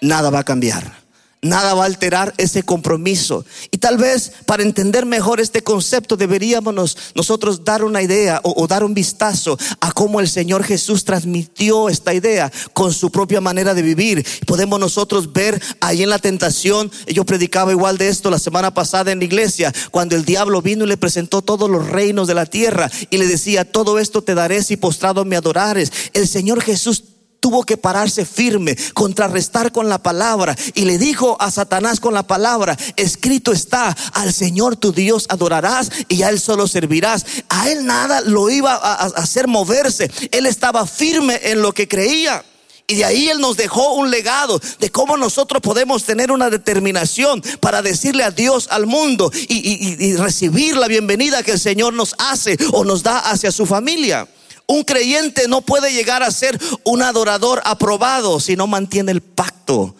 Nada 0.01 0.29
va 0.31 0.39
a 0.39 0.43
cambiar. 0.43 1.03
Nada 1.41 1.73
va 1.73 1.83
a 1.83 1.85
alterar 1.85 2.33
ese 2.37 2.63
compromiso. 2.63 3.45
Y 3.71 3.77
tal 3.77 3.97
vez 3.97 4.33
para 4.45 4.61
entender 4.61 5.05
mejor 5.05 5.39
este 5.39 5.61
concepto 5.61 6.17
deberíamos 6.17 6.97
nosotros 7.15 7.63
dar 7.63 7.85
una 7.85 8.01
idea 8.01 8.41
o, 8.43 8.67
dar 8.67 8.83
un 8.83 8.93
vistazo 8.93 9.57
a 9.79 9.93
cómo 9.93 10.19
el 10.19 10.27
Señor 10.27 10.65
Jesús 10.65 11.05
transmitió 11.05 11.87
esta 11.87 12.13
idea 12.13 12.51
con 12.73 12.93
su 12.93 13.09
propia 13.09 13.39
manera 13.39 13.73
de 13.73 13.81
vivir. 13.81 14.25
Podemos 14.45 14.81
nosotros 14.81 15.31
ver 15.31 15.61
ahí 15.79 16.03
en 16.03 16.09
la 16.09 16.19
tentación, 16.19 16.91
yo 17.07 17.25
predicaba 17.25 17.71
igual 17.71 17.97
de 17.97 18.09
esto 18.09 18.29
la 18.29 18.39
semana 18.39 18.73
pasada 18.73 19.13
en 19.13 19.19
la 19.19 19.25
iglesia, 19.25 19.73
cuando 19.91 20.17
el 20.17 20.25
diablo 20.25 20.61
vino 20.61 20.83
y 20.83 20.87
le 20.87 20.97
presentó 20.97 21.41
todos 21.41 21.69
los 21.69 21.87
reinos 21.87 22.27
de 22.27 22.33
la 22.33 22.47
tierra 22.47 22.91
y 23.09 23.17
le 23.17 23.27
decía, 23.27 23.63
todo 23.63 23.97
esto 23.97 24.21
te 24.21 24.35
daré 24.35 24.61
si 24.61 24.75
postrado 24.75 25.23
me 25.23 25.37
adorares. 25.37 25.91
El 26.13 26.27
Señor 26.27 26.61
Jesús 26.61 27.03
tuvo 27.39 27.63
que 27.63 27.77
pararse 27.77 28.25
firme, 28.25 28.77
contrarrestar 28.93 29.71
con 29.71 29.89
la 29.89 30.01
palabra 30.01 30.55
y 30.73 30.85
le 30.85 30.97
dijo 30.97 31.37
a 31.39 31.51
Satanás 31.51 31.99
con 31.99 32.13
la 32.13 32.23
palabra, 32.23 32.77
escrito 32.95 33.51
está, 33.51 33.95
al 34.13 34.33
Señor 34.33 34.75
tu 34.75 34.91
Dios 34.91 35.25
adorarás 35.29 35.89
y 36.07 36.23
a 36.23 36.29
Él 36.29 36.39
solo 36.39 36.67
servirás. 36.67 37.25
A 37.49 37.69
Él 37.69 37.85
nada 37.85 38.21
lo 38.21 38.49
iba 38.49 38.73
a 38.73 39.05
hacer 39.05 39.47
moverse, 39.47 40.11
Él 40.31 40.45
estaba 40.45 40.85
firme 40.85 41.39
en 41.43 41.61
lo 41.61 41.73
que 41.73 41.87
creía. 41.87 42.43
Y 42.87 42.95
de 42.95 43.05
ahí 43.05 43.29
Él 43.29 43.39
nos 43.39 43.55
dejó 43.55 43.93
un 43.93 44.09
legado 44.09 44.59
de 44.79 44.89
cómo 44.89 45.15
nosotros 45.15 45.61
podemos 45.61 46.05
tener 46.05 46.31
una 46.31 46.49
determinación 46.49 47.39
para 47.59 47.83
decirle 47.83 48.23
a 48.23 48.31
Dios 48.31 48.67
al 48.71 48.87
mundo 48.87 49.31
y, 49.33 50.05
y 50.05 50.15
recibir 50.15 50.75
la 50.75 50.87
bienvenida 50.87 51.43
que 51.43 51.51
el 51.51 51.59
Señor 51.59 51.93
nos 51.93 52.15
hace 52.17 52.57
o 52.73 52.83
nos 52.83 53.03
da 53.03 53.19
hacia 53.19 53.51
su 53.51 53.67
familia. 53.67 54.27
Un 54.71 54.83
creyente 54.83 55.47
no 55.47 55.61
puede 55.61 55.91
llegar 55.91 56.21
a 56.21 56.29
ser 56.29 56.59
un 56.83 57.01
adorador 57.01 57.59
aprobado 57.65 58.39
si 58.39 58.55
no 58.55 58.67
mantiene 58.67 59.11
el 59.11 59.21
pacto 59.21 59.95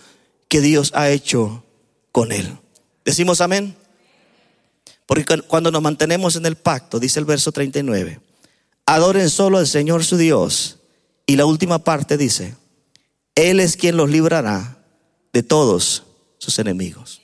que 0.48 0.62
Dios 0.62 0.92
ha 0.94 1.10
hecho 1.10 1.64
con 2.12 2.32
él. 2.32 2.56
Decimos 3.04 3.42
amén. 3.42 3.76
Porque 5.08 5.26
cuando 5.42 5.72
nos 5.72 5.82
mantenemos 5.82 6.36
en 6.36 6.46
el 6.46 6.56
pacto, 6.56 7.00
dice 7.00 7.18
el 7.18 7.26
verso 7.26 7.52
39, 7.52 8.22
adoren 8.86 9.32
solo 9.32 9.58
al 9.58 9.66
Señor 9.66 10.06
su 10.06 10.18
Dios. 10.18 10.78
Y 11.26 11.36
la 11.36 11.48
última 11.48 11.80
parte 11.80 12.16
dice, 12.16 12.56
Él 13.34 13.60
es 13.60 13.76
quien 13.76 13.98
los 13.98 14.12
librará 14.12 14.78
de 15.34 15.42
todos 15.42 16.04
sus 16.38 16.60
enemigos. 16.60 17.24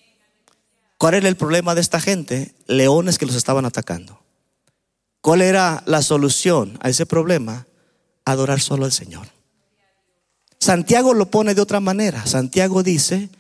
¿Cuál 0.97 1.13
era 1.13 1.27
el 1.27 1.35
problema 1.35 1.75
de 1.75 1.81
esta 1.81 2.01
gente? 2.01 2.55
Leones 2.65 3.19
que 3.19 3.27
los 3.27 3.35
estaban 3.35 3.65
atacando. 3.65 4.24
¿Cuál 5.25 5.41
era 5.41 5.81
la 5.87 6.03
solución 6.03 6.77
a 6.81 6.89
ese 6.91 7.07
problema? 7.07 7.65
Adorar 8.25 8.61
solo 8.61 8.85
al 8.85 8.91
Señor. 8.91 9.25
Santiago 10.59 11.15
lo 11.15 11.31
pone 11.31 11.55
de 11.55 11.61
otra 11.61 11.79
manera. 11.79 12.23
Santiago 12.27 12.83
dice, 12.83 13.31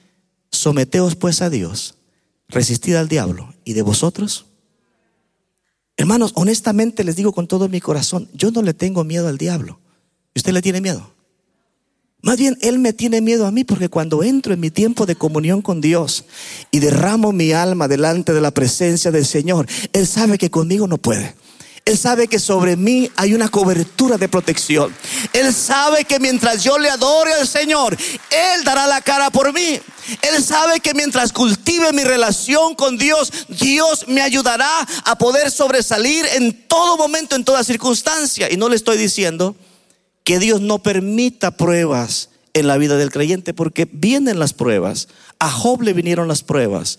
someteos 0.49 1.15
pues 1.15 1.43
a 1.43 1.51
Dios, 1.51 1.93
resistid 2.47 2.95
al 2.95 3.07
diablo 3.07 3.53
y 3.65 3.73
de 3.73 3.83
vosotros. 3.83 4.47
Hermanos, 5.95 6.31
honestamente 6.33 7.03
les 7.03 7.17
digo 7.17 7.33
con 7.33 7.45
todo 7.45 7.69
mi 7.69 7.79
corazón, 7.81 8.29
yo 8.33 8.49
no 8.49 8.63
le 8.63 8.73
tengo 8.73 9.03
miedo 9.03 9.27
al 9.27 9.37
diablo. 9.37 9.79
¿Y 10.33 10.39
usted 10.39 10.53
le 10.53 10.63
tiene 10.63 10.81
miedo? 10.81 11.11
Más 12.23 12.39
bien, 12.39 12.57
Él 12.61 12.79
me 12.79 12.93
tiene 12.93 13.21
miedo 13.21 13.45
a 13.45 13.51
mí 13.51 13.63
porque 13.63 13.89
cuando 13.89 14.23
entro 14.23 14.55
en 14.55 14.59
mi 14.59 14.71
tiempo 14.71 15.05
de 15.05 15.17
comunión 15.17 15.61
con 15.61 15.81
Dios 15.81 16.25
y 16.71 16.79
derramo 16.79 17.31
mi 17.31 17.51
alma 17.51 17.87
delante 17.87 18.33
de 18.33 18.41
la 18.41 18.49
presencia 18.49 19.11
del 19.11 19.27
Señor, 19.27 19.67
Él 19.93 20.07
sabe 20.07 20.39
que 20.39 20.49
conmigo 20.49 20.87
no 20.87 20.97
puede. 20.97 21.35
Él 21.85 21.99
sabe 21.99 22.27
que 22.27 22.39
sobre 22.39 22.75
mí 22.75 23.11
hay 23.15 23.35
una 23.35 23.47
cobertura 23.47 24.17
de 24.17 24.27
protección. 24.27 24.91
Él 25.33 25.53
sabe 25.53 26.03
que 26.03 26.19
mientras 26.19 26.63
yo 26.63 26.79
le 26.79 26.89
adore 26.89 27.31
al 27.33 27.47
Señor, 27.47 27.95
Él 28.31 28.63
dará 28.63 28.87
la 28.87 29.01
cara 29.01 29.29
por 29.29 29.53
mí. 29.53 29.79
Él 30.23 30.43
sabe 30.43 30.79
que 30.79 30.95
mientras 30.95 31.31
cultive 31.31 31.93
mi 31.93 32.03
relación 32.03 32.73
con 32.73 32.97
Dios, 32.97 33.31
Dios 33.49 34.07
me 34.07 34.21
ayudará 34.21 34.67
a 35.03 35.15
poder 35.19 35.51
sobresalir 35.51 36.25
en 36.33 36.67
todo 36.67 36.97
momento, 36.97 37.35
en 37.35 37.45
toda 37.45 37.63
circunstancia. 37.63 38.51
Y 38.51 38.57
no 38.57 38.67
le 38.67 38.77
estoy 38.77 38.97
diciendo 38.97 39.55
que 40.23 40.39
Dios 40.39 40.61
no 40.61 40.79
permita 40.79 41.51
pruebas 41.51 42.29
en 42.55 42.65
la 42.65 42.77
vida 42.77 42.97
del 42.97 43.11
creyente, 43.11 43.53
porque 43.53 43.87
vienen 43.91 44.39
las 44.39 44.53
pruebas. 44.53 45.07
A 45.37 45.51
Job 45.51 45.83
le 45.83 45.93
vinieron 45.93 46.27
las 46.27 46.41
pruebas. 46.41 46.97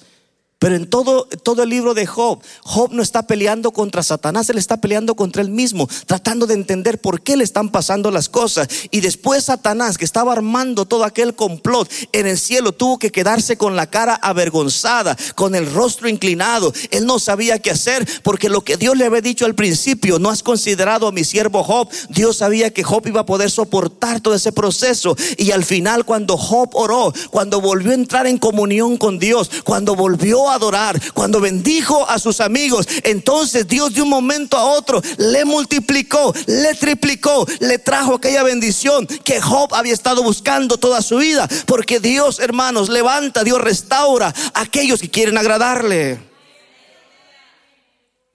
Pero 0.67 0.75
en 0.75 0.91
todo, 0.91 1.29
todo 1.45 1.63
el 1.63 1.69
libro 1.69 1.95
de 1.95 2.07
Job, 2.07 2.41
Job 2.63 2.91
no 2.93 3.01
está 3.01 3.29
peleando 3.29 3.71
contra 3.71 4.03
Satanás, 4.03 4.51
él 4.51 4.59
está 4.59 4.81
peleando 4.81 5.15
contra 5.15 5.41
él 5.41 5.49
mismo, 5.49 5.89
tratando 6.07 6.45
de 6.45 6.55
entender 6.55 7.01
por 7.01 7.21
qué 7.21 7.37
le 7.37 7.45
están 7.45 7.69
pasando 7.69 8.11
las 8.11 8.29
cosas. 8.29 8.67
Y 8.91 9.01
después 9.01 9.45
Satanás, 9.45 9.97
que 9.97 10.05
estaba 10.05 10.33
armando 10.33 10.85
todo 10.85 11.05
aquel 11.05 11.37
complot 11.37 11.89
en 12.11 12.27
el 12.27 12.37
cielo, 12.37 12.73
tuvo 12.73 12.99
que 12.99 13.13
quedarse 13.13 13.57
con 13.57 13.77
la 13.77 13.89
cara 13.89 14.17
avergonzada, 14.17 15.17
con 15.37 15.55
el 15.55 15.73
rostro 15.73 16.09
inclinado. 16.09 16.73
Él 16.91 17.07
no 17.07 17.21
sabía 17.21 17.61
qué 17.61 17.71
hacer 17.71 18.05
porque 18.25 18.49
lo 18.49 18.63
que 18.63 18.77
Dios 18.77 18.97
le 18.97 19.05
había 19.05 19.21
dicho 19.21 19.47
al 19.47 19.55
principio, 19.55 20.19
no 20.19 20.31
has 20.31 20.43
considerado 20.43 21.07
a 21.07 21.13
mi 21.13 21.23
siervo 21.23 21.63
Job. 21.63 21.89
Dios 22.09 22.39
sabía 22.39 22.73
que 22.73 22.83
Job 22.83 23.07
iba 23.07 23.21
a 23.21 23.27
poder 23.27 23.53
soportar 23.53 24.21
todo 24.21 24.35
ese 24.35 24.51
proceso. 24.51 25.15
Y 25.39 25.53
al 25.53 25.65
final, 25.65 26.05
cuando 26.05 26.37
Job 26.37 26.71
oró, 26.73 27.15
cuando 27.31 27.61
volvió 27.61 27.93
a 27.93 27.95
entrar 27.95 28.27
en 28.27 28.39
comunión 28.39 28.97
con 28.97 29.21
Dios, 29.21 29.49
cuando 29.63 29.95
volvió 29.95 30.56
adorar, 30.57 31.01
cuando 31.15 31.41
bendijo 31.41 32.09
a 32.09 32.19
sus 32.19 32.41
amigos, 32.41 32.89
entonces 33.05 33.67
Dios 33.67 33.95
de 33.95 34.03
un 34.03 34.09
momento 34.09 34.57
a 34.57 34.65
otro 34.65 35.01
le 35.19 35.45
multiplicó, 35.45 36.35
le 36.47 36.75
triplicó, 36.75 37.47
le 37.61 37.79
trajo 37.79 38.15
aquella 38.15 38.43
bendición 38.43 39.07
que 39.07 39.41
Job 39.41 39.75
había 39.75 39.93
estado 39.95 40.23
buscando 40.23 40.77
toda 40.77 41.03
su 41.03 41.19
vida. 41.19 41.49
Porque 41.67 42.01
Dios, 42.01 42.41
hermanos, 42.41 42.89
levanta, 42.89 43.45
Dios 43.45 43.61
restaura 43.61 44.35
a 44.55 44.61
aquellos 44.61 45.01
que 45.01 45.11
quieren 45.11 45.39
agradarle. 45.39 46.21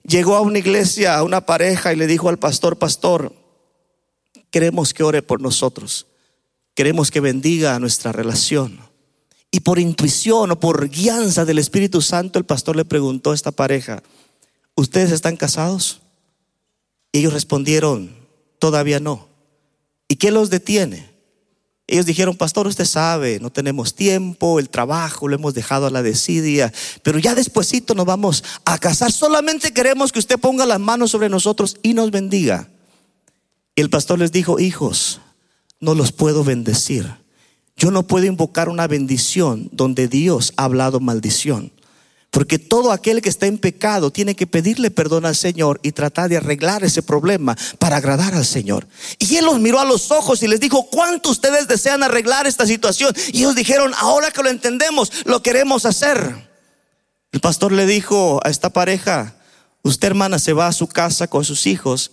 Llegó 0.04 0.36
a 0.36 0.40
una 0.40 0.58
iglesia, 0.58 1.16
a 1.16 1.22
una 1.22 1.46
pareja 1.46 1.92
y 1.92 1.96
le 1.96 2.06
dijo 2.06 2.28
al 2.28 2.38
pastor, 2.38 2.76
pastor, 2.76 3.34
queremos 4.50 4.92
que 4.92 5.04
ore 5.04 5.22
por 5.22 5.40
nosotros. 5.40 6.06
Queremos 6.74 7.10
que 7.10 7.20
bendiga 7.20 7.78
nuestra 7.78 8.12
relación. 8.12 8.91
Y 9.54 9.60
por 9.60 9.78
intuición 9.78 10.50
o 10.50 10.58
por 10.58 10.88
guianza 10.88 11.44
del 11.44 11.58
Espíritu 11.58 12.00
Santo, 12.00 12.38
el 12.38 12.46
pastor 12.46 12.74
le 12.74 12.86
preguntó 12.86 13.30
a 13.30 13.34
esta 13.34 13.52
pareja, 13.52 14.02
¿ustedes 14.74 15.12
están 15.12 15.36
casados? 15.36 16.00
Y 17.12 17.18
ellos 17.18 17.34
respondieron, 17.34 18.16
todavía 18.58 18.98
no. 18.98 19.28
¿Y 20.08 20.16
qué 20.16 20.30
los 20.30 20.48
detiene? 20.48 21.12
Ellos 21.86 22.06
dijeron, 22.06 22.34
pastor, 22.34 22.66
usted 22.66 22.86
sabe, 22.86 23.40
no 23.40 23.52
tenemos 23.52 23.94
tiempo, 23.94 24.58
el 24.58 24.70
trabajo 24.70 25.28
lo 25.28 25.34
hemos 25.34 25.52
dejado 25.52 25.86
a 25.86 25.90
la 25.90 26.02
desidia, 26.02 26.72
pero 27.02 27.18
ya 27.18 27.34
despuesito 27.34 27.94
nos 27.94 28.06
vamos 28.06 28.42
a 28.64 28.78
casar. 28.78 29.12
Solamente 29.12 29.74
queremos 29.74 30.12
que 30.12 30.18
usted 30.18 30.40
ponga 30.40 30.64
las 30.64 30.80
manos 30.80 31.10
sobre 31.10 31.28
nosotros 31.28 31.76
y 31.82 31.92
nos 31.92 32.10
bendiga. 32.10 32.70
Y 33.74 33.82
el 33.82 33.90
pastor 33.90 34.18
les 34.18 34.32
dijo, 34.32 34.58
hijos, 34.58 35.20
no 35.78 35.94
los 35.94 36.10
puedo 36.12 36.42
bendecir 36.42 37.21
yo 37.82 37.90
no 37.90 38.04
puedo 38.04 38.26
invocar 38.26 38.68
una 38.68 38.86
bendición 38.86 39.68
donde 39.72 40.06
Dios 40.06 40.52
ha 40.56 40.66
hablado 40.66 41.00
maldición. 41.00 41.72
Porque 42.30 42.60
todo 42.60 42.92
aquel 42.92 43.20
que 43.20 43.28
está 43.28 43.46
en 43.46 43.58
pecado 43.58 44.12
tiene 44.12 44.36
que 44.36 44.46
pedirle 44.46 44.92
perdón 44.92 45.26
al 45.26 45.34
Señor 45.34 45.80
y 45.82 45.90
tratar 45.90 46.30
de 46.30 46.36
arreglar 46.36 46.84
ese 46.84 47.02
problema 47.02 47.56
para 47.80 47.96
agradar 47.96 48.34
al 48.34 48.46
Señor. 48.46 48.86
Y 49.18 49.34
Él 49.34 49.46
los 49.46 49.58
miró 49.58 49.80
a 49.80 49.84
los 49.84 50.12
ojos 50.12 50.44
y 50.44 50.46
les 50.46 50.60
dijo, 50.60 50.86
¿cuánto 50.92 51.30
ustedes 51.30 51.66
desean 51.66 52.04
arreglar 52.04 52.46
esta 52.46 52.66
situación? 52.66 53.12
Y 53.32 53.38
ellos 53.38 53.56
dijeron, 53.56 53.92
ahora 53.98 54.30
que 54.30 54.44
lo 54.44 54.48
entendemos, 54.48 55.10
lo 55.24 55.42
queremos 55.42 55.84
hacer. 55.84 56.52
El 57.32 57.40
pastor 57.40 57.72
le 57.72 57.84
dijo 57.84 58.40
a 58.44 58.48
esta 58.50 58.70
pareja, 58.70 59.34
usted 59.82 60.06
hermana 60.06 60.38
se 60.38 60.52
va 60.52 60.68
a 60.68 60.72
su 60.72 60.86
casa 60.86 61.26
con 61.26 61.44
sus 61.44 61.66
hijos 61.66 62.12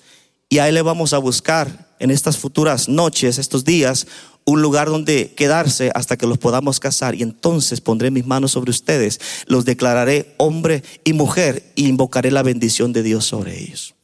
y 0.49 0.57
ahí 0.57 0.71
le 0.71 0.81
vamos 0.81 1.13
a 1.13 1.19
buscar 1.19 1.89
en 1.99 2.09
estas 2.09 2.37
futuras 2.37 2.89
noches, 2.89 3.37
estos 3.37 3.65
días, 3.65 4.07
un 4.49 4.61
lugar 4.61 4.87
donde 4.87 5.33
quedarse 5.35 5.91
hasta 5.93 6.17
que 6.17 6.25
los 6.25 6.37
podamos 6.37 6.79
casar 6.79 7.15
y 7.15 7.21
entonces 7.21 7.81
pondré 7.81 8.11
mis 8.11 8.25
manos 8.25 8.51
sobre 8.51 8.71
ustedes, 8.71 9.19
los 9.45 9.65
declararé 9.65 10.33
hombre 10.37 10.83
y 11.03 11.13
mujer 11.13 11.71
y 11.75 11.87
invocaré 11.87 12.31
la 12.31 12.43
bendición 12.43 12.91
de 12.91 13.03
Dios 13.03 13.25
sobre 13.25 13.61
ellos. 13.61 13.95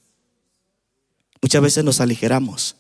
Muchas 1.42 1.62
veces 1.62 1.84
nos 1.84 2.00
aligeramos 2.00 2.76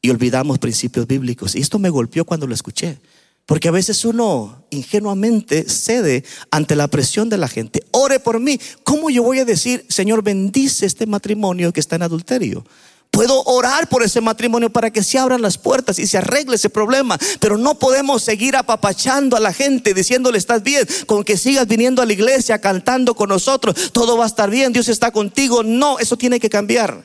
y 0.00 0.10
olvidamos 0.10 0.58
principios 0.58 1.06
bíblicos 1.06 1.54
y 1.54 1.60
esto 1.60 1.78
me 1.78 1.90
golpeó 1.90 2.24
cuando 2.24 2.46
lo 2.46 2.54
escuché. 2.54 2.98
Porque 3.46 3.68
a 3.68 3.72
veces 3.72 4.04
uno 4.04 4.66
ingenuamente 4.68 5.66
cede 5.70 6.22
ante 6.50 6.76
la 6.76 6.86
presión 6.88 7.30
de 7.30 7.38
la 7.38 7.48
gente. 7.48 7.82
Ore 7.92 8.20
por 8.20 8.40
mí. 8.40 8.60
¿Cómo 8.84 9.08
yo 9.08 9.22
voy 9.22 9.38
a 9.38 9.46
decir, 9.46 9.86
Señor, 9.88 10.22
bendice 10.22 10.84
este 10.84 11.06
matrimonio 11.06 11.72
que 11.72 11.80
está 11.80 11.96
en 11.96 12.02
adulterio? 12.02 12.66
Puedo 13.10 13.42
orar 13.44 13.88
por 13.88 14.02
ese 14.02 14.20
matrimonio 14.20 14.70
para 14.70 14.90
que 14.90 15.02
se 15.02 15.18
abran 15.18 15.42
las 15.42 15.58
puertas 15.58 15.98
y 15.98 16.06
se 16.06 16.18
arregle 16.18 16.56
ese 16.56 16.70
problema. 16.70 17.18
Pero 17.40 17.56
no 17.58 17.78
podemos 17.78 18.22
seguir 18.22 18.54
apapachando 18.54 19.36
a 19.36 19.40
la 19.40 19.52
gente 19.52 19.94
diciéndole 19.94 20.38
estás 20.38 20.62
bien, 20.62 20.86
con 21.06 21.24
que 21.24 21.36
sigas 21.36 21.66
viniendo 21.66 22.02
a 22.02 22.06
la 22.06 22.12
iglesia 22.12 22.60
cantando 22.60 23.14
con 23.14 23.28
nosotros, 23.30 23.92
todo 23.92 24.16
va 24.16 24.24
a 24.24 24.28
estar 24.28 24.50
bien, 24.50 24.72
Dios 24.72 24.88
está 24.88 25.10
contigo. 25.10 25.62
No, 25.62 25.98
eso 25.98 26.16
tiene 26.16 26.38
que 26.38 26.50
cambiar. 26.50 27.04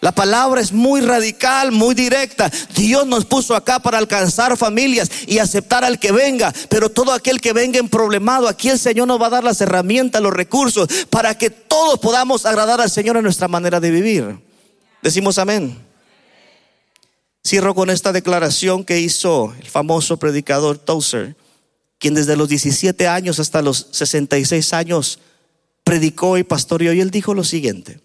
La 0.00 0.12
palabra 0.12 0.62
es 0.62 0.72
muy 0.72 1.02
radical, 1.02 1.72
muy 1.72 1.94
directa. 1.94 2.50
Dios 2.74 3.06
nos 3.06 3.26
puso 3.26 3.54
acá 3.54 3.80
para 3.80 3.98
alcanzar 3.98 4.56
familias 4.56 5.10
y 5.26 5.38
aceptar 5.38 5.84
al 5.84 5.98
que 5.98 6.10
venga. 6.10 6.54
Pero 6.70 6.88
todo 6.88 7.12
aquel 7.12 7.40
que 7.40 7.52
venga 7.52 7.78
en 7.78 7.88
problemado, 7.88 8.48
aquí 8.48 8.70
el 8.70 8.78
Señor 8.78 9.08
nos 9.08 9.20
va 9.20 9.26
a 9.26 9.30
dar 9.30 9.44
las 9.44 9.60
herramientas, 9.60 10.22
los 10.22 10.32
recursos, 10.32 10.88
para 11.10 11.36
que 11.36 11.50
todos 11.50 11.98
podamos 11.98 12.46
agradar 12.46 12.80
al 12.80 12.90
Señor 12.90 13.18
en 13.18 13.24
nuestra 13.24 13.48
manera 13.48 13.78
de 13.78 13.90
vivir. 13.90 14.49
Decimos 15.02 15.38
amén. 15.38 15.78
Cierro 17.46 17.74
con 17.74 17.90
esta 17.90 18.12
declaración 18.12 18.84
que 18.84 19.00
hizo 19.00 19.54
el 19.60 19.68
famoso 19.68 20.18
predicador 20.18 20.78
Tozer, 20.78 21.36
quien 21.98 22.14
desde 22.14 22.36
los 22.36 22.48
17 22.48 23.08
años 23.08 23.40
hasta 23.40 23.62
los 23.62 23.88
66 23.92 24.72
años 24.72 25.18
predicó 25.84 26.38
y 26.38 26.44
pastoreó. 26.44 26.92
Y 26.92 27.00
él 27.00 27.10
dijo 27.10 27.34
lo 27.34 27.44
siguiente 27.44 28.00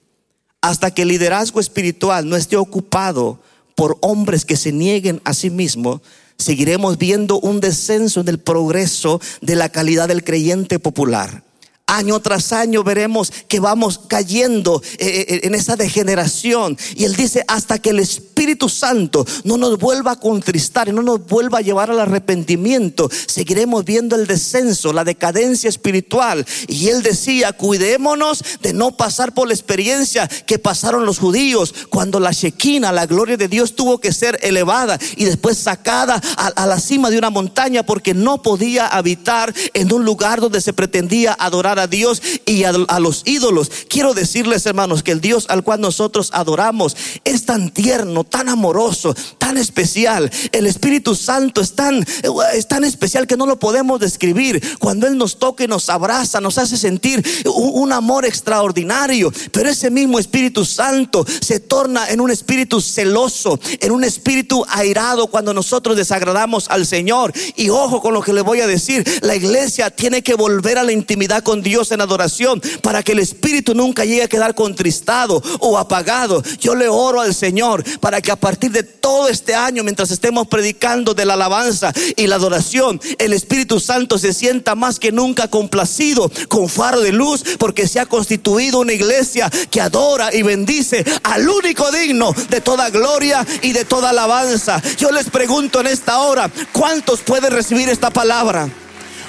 hasta 0.65 0.89
que 0.89 1.03
el 1.03 1.09
liderazgo 1.09 1.59
espiritual 1.59 2.27
no 2.27 2.35
esté 2.35 2.57
ocupado 2.57 3.39
por 3.75 3.99
hombres 4.01 4.45
que 4.45 4.57
se 4.57 4.71
nieguen 4.71 5.21
a 5.23 5.35
sí 5.35 5.51
mismos, 5.51 6.01
seguiremos 6.39 6.97
viendo 6.97 7.39
un 7.39 7.59
descenso 7.59 8.21
en 8.21 8.29
el 8.29 8.39
progreso 8.39 9.21
de 9.41 9.55
la 9.55 9.69
calidad 9.69 10.07
del 10.07 10.23
creyente 10.23 10.79
popular. 10.79 11.43
Año 11.87 12.19
tras 12.19 12.51
año 12.51 12.83
veremos 12.83 13.31
que 13.47 13.59
vamos 13.59 13.99
cayendo 14.07 14.81
eh, 14.97 15.25
eh, 15.29 15.39
en 15.43 15.53
esa 15.53 15.75
degeneración. 15.75 16.75
Y 16.95 17.03
Él 17.03 17.15
dice, 17.15 17.45
hasta 17.47 17.77
que 17.77 17.91
el 17.91 17.99
Espíritu 17.99 18.69
Santo 18.69 19.23
no 19.43 19.57
nos 19.57 19.77
vuelva 19.77 20.13
a 20.13 20.19
contristar 20.19 20.89
y 20.89 20.93
no 20.93 21.03
nos 21.03 21.27
vuelva 21.27 21.59
a 21.59 21.61
llevar 21.61 21.91
al 21.91 21.99
arrepentimiento, 21.99 23.07
seguiremos 23.27 23.85
viendo 23.85 24.15
el 24.15 24.25
descenso, 24.25 24.93
la 24.93 25.03
decadencia 25.03 25.69
espiritual. 25.69 26.43
Y 26.67 26.87
Él 26.87 27.03
decía, 27.03 27.53
cuidémonos 27.53 28.43
de 28.63 28.73
no 28.73 28.97
pasar 28.97 29.35
por 29.35 29.47
la 29.47 29.53
experiencia 29.53 30.27
que 30.27 30.57
pasaron 30.57 31.05
los 31.05 31.19
judíos 31.19 31.71
cuando 31.89 32.19
la 32.19 32.31
Shekinah, 32.31 32.91
la 32.93 33.05
gloria 33.05 33.37
de 33.37 33.47
Dios, 33.47 33.75
tuvo 33.75 33.99
que 33.99 34.11
ser 34.11 34.39
elevada 34.41 34.97
y 35.17 35.25
después 35.25 35.59
sacada 35.59 36.15
a 36.15 36.65
la 36.65 36.79
cima 36.79 37.11
de 37.11 37.19
una 37.19 37.29
montaña 37.29 37.83
porque 37.83 38.15
no 38.15 38.41
podía 38.41 38.87
habitar 38.87 39.53
en 39.75 39.93
un 39.93 40.03
lugar 40.03 40.41
donde 40.41 40.61
se 40.61 40.73
pretendía 40.73 41.37
adorar 41.37 41.74
a 41.79 41.87
Dios 41.87 42.21
y 42.45 42.63
a, 42.63 42.71
los 42.71 43.23
ídolos. 43.25 43.71
Quiero 43.87 44.13
decirles, 44.13 44.65
hermanos, 44.65 45.03
que 45.03 45.11
el 45.11 45.21
Dios 45.21 45.45
al 45.49 45.63
cual 45.63 45.81
nosotros 45.81 46.29
adoramos 46.33 46.95
es 47.23 47.45
tan 47.45 47.69
tierno, 47.69 48.23
tan 48.23 48.49
amoroso, 48.49 49.15
tan 49.37 49.57
especial. 49.57 50.31
El 50.51 50.67
Espíritu 50.67 51.15
Santo 51.15 51.61
es 51.61 51.73
tan, 51.73 52.05
es 52.53 52.67
tan 52.67 52.83
especial 52.83 53.27
que 53.27 53.37
no 53.37 53.45
lo 53.45 53.59
podemos 53.59 53.99
describir. 53.99 54.61
Cuando 54.79 55.07
Él 55.07 55.17
nos 55.17 55.37
toca 55.37 55.63
y 55.63 55.67
nos 55.67 55.89
abraza, 55.89 56.41
nos 56.41 56.57
hace 56.57 56.77
sentir 56.77 57.23
un, 57.45 57.83
un 57.83 57.91
amor 57.91 58.25
extraordinario. 58.25 59.31
Pero 59.51 59.69
ese 59.69 59.89
mismo 59.89 60.19
Espíritu 60.19 60.65
Santo 60.65 61.25
se 61.41 61.59
torna 61.59 62.07
en 62.09 62.21
un 62.21 62.31
espíritu 62.31 62.81
celoso, 62.81 63.59
en 63.79 63.91
un 63.91 64.03
espíritu 64.03 64.65
airado 64.69 65.27
cuando 65.27 65.53
nosotros 65.53 65.95
desagradamos 65.95 66.67
al 66.69 66.85
Señor. 66.85 67.33
Y 67.55 67.69
ojo 67.69 68.01
con 68.01 68.13
lo 68.13 68.21
que 68.21 68.33
le 68.33 68.41
voy 68.41 68.61
a 68.61 68.67
decir, 68.67 69.05
la 69.21 69.35
iglesia 69.35 69.89
tiene 69.89 70.21
que 70.21 70.35
volver 70.35 70.77
a 70.77 70.83
la 70.83 70.91
intimidad 70.91 71.43
con 71.43 71.61
Dios 71.65 71.91
en 71.91 71.99
adoración 71.99 72.61
para 72.81 73.03
que 73.03 73.11
el 73.11 73.19
espíritu 73.19 73.73
nunca 73.73 74.05
llegue 74.05 74.23
a 74.23 74.29
quedar 74.29 74.55
contristado 74.55 75.41
o 75.59 75.77
apagado. 75.77 76.41
Yo 76.59 76.75
le 76.75 76.87
oro 76.87 77.19
al 77.19 77.33
Señor 77.33 77.83
para 77.99 78.21
que 78.21 78.31
a 78.31 78.35
partir 78.35 78.71
de 78.71 78.83
todo 78.83 79.27
este 79.27 79.55
año, 79.55 79.83
mientras 79.83 80.11
estemos 80.11 80.47
predicando 80.47 81.13
de 81.13 81.25
la 81.25 81.33
alabanza 81.33 81.91
y 82.15 82.27
la 82.27 82.35
adoración, 82.35 83.01
el 83.17 83.33
Espíritu 83.33 83.79
Santo 83.79 84.17
se 84.19 84.31
sienta 84.31 84.75
más 84.75 84.99
que 84.99 85.11
nunca 85.11 85.49
complacido 85.49 86.31
con 86.47 86.69
faro 86.69 87.01
de 87.01 87.11
luz 87.11 87.43
porque 87.57 87.87
se 87.87 87.99
ha 87.99 88.05
constituido 88.05 88.79
una 88.79 88.93
iglesia 88.93 89.49
que 89.71 89.81
adora 89.81 90.33
y 90.33 90.43
bendice 90.43 91.03
al 91.23 91.49
único 91.49 91.91
digno 91.91 92.33
de 92.49 92.61
toda 92.61 92.91
gloria 92.91 93.45
y 93.63 93.73
de 93.73 93.85
toda 93.85 94.11
alabanza. 94.11 94.81
Yo 94.97 95.11
les 95.11 95.31
pregunto 95.31 95.81
en 95.81 95.87
esta 95.87 96.19
hora, 96.19 96.51
¿cuántos 96.71 97.21
pueden 97.21 97.51
recibir 97.51 97.89
esta 97.89 98.11
palabra? 98.11 98.69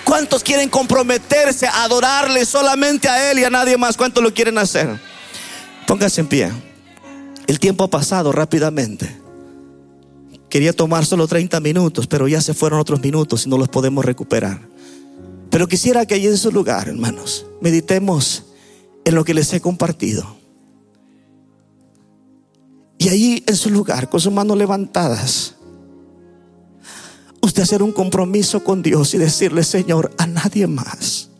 ¿Cuántos 0.06 0.44
quieren 0.44 0.68
comprometerse 0.68 1.66
a 1.66 1.82
adorarle 1.82 2.46
solamente 2.46 3.08
a 3.08 3.32
Él 3.32 3.40
y 3.40 3.44
a 3.44 3.50
nadie 3.50 3.76
más? 3.76 3.96
¿Cuántos 3.96 4.22
lo 4.22 4.32
quieren 4.32 4.56
hacer? 4.56 5.00
Pónganse 5.84 6.20
en 6.20 6.28
pie. 6.28 6.52
El 7.48 7.58
tiempo 7.58 7.82
ha 7.82 7.90
pasado 7.90 8.30
rápidamente. 8.30 9.20
Quería 10.48 10.72
tomar 10.72 11.04
solo 11.04 11.26
30 11.26 11.58
minutos, 11.58 12.06
pero 12.06 12.28
ya 12.28 12.40
se 12.40 12.54
fueron 12.54 12.78
otros 12.78 13.00
minutos 13.00 13.46
y 13.46 13.48
no 13.48 13.58
los 13.58 13.68
podemos 13.68 14.04
recuperar. 14.04 14.60
Pero 15.50 15.66
quisiera 15.66 16.06
que 16.06 16.14
allí 16.14 16.28
en 16.28 16.38
su 16.38 16.52
lugar, 16.52 16.88
hermanos, 16.88 17.44
meditemos 17.60 18.44
en 19.04 19.16
lo 19.16 19.24
que 19.24 19.34
les 19.34 19.52
he 19.54 19.60
compartido. 19.60 20.36
Y 22.96 23.08
ahí 23.08 23.42
en 23.48 23.56
su 23.56 23.70
lugar, 23.70 24.08
con 24.08 24.20
sus 24.20 24.32
manos 24.32 24.56
levantadas, 24.56 25.55
usted 27.40 27.62
hacer 27.62 27.82
un 27.82 27.92
compromiso 27.92 28.62
con 28.64 28.82
Dios 28.82 29.14
y 29.14 29.18
decirle, 29.18 29.62
Señor, 29.64 30.12
a 30.18 30.26
nadie 30.26 30.66
más, 30.66 31.30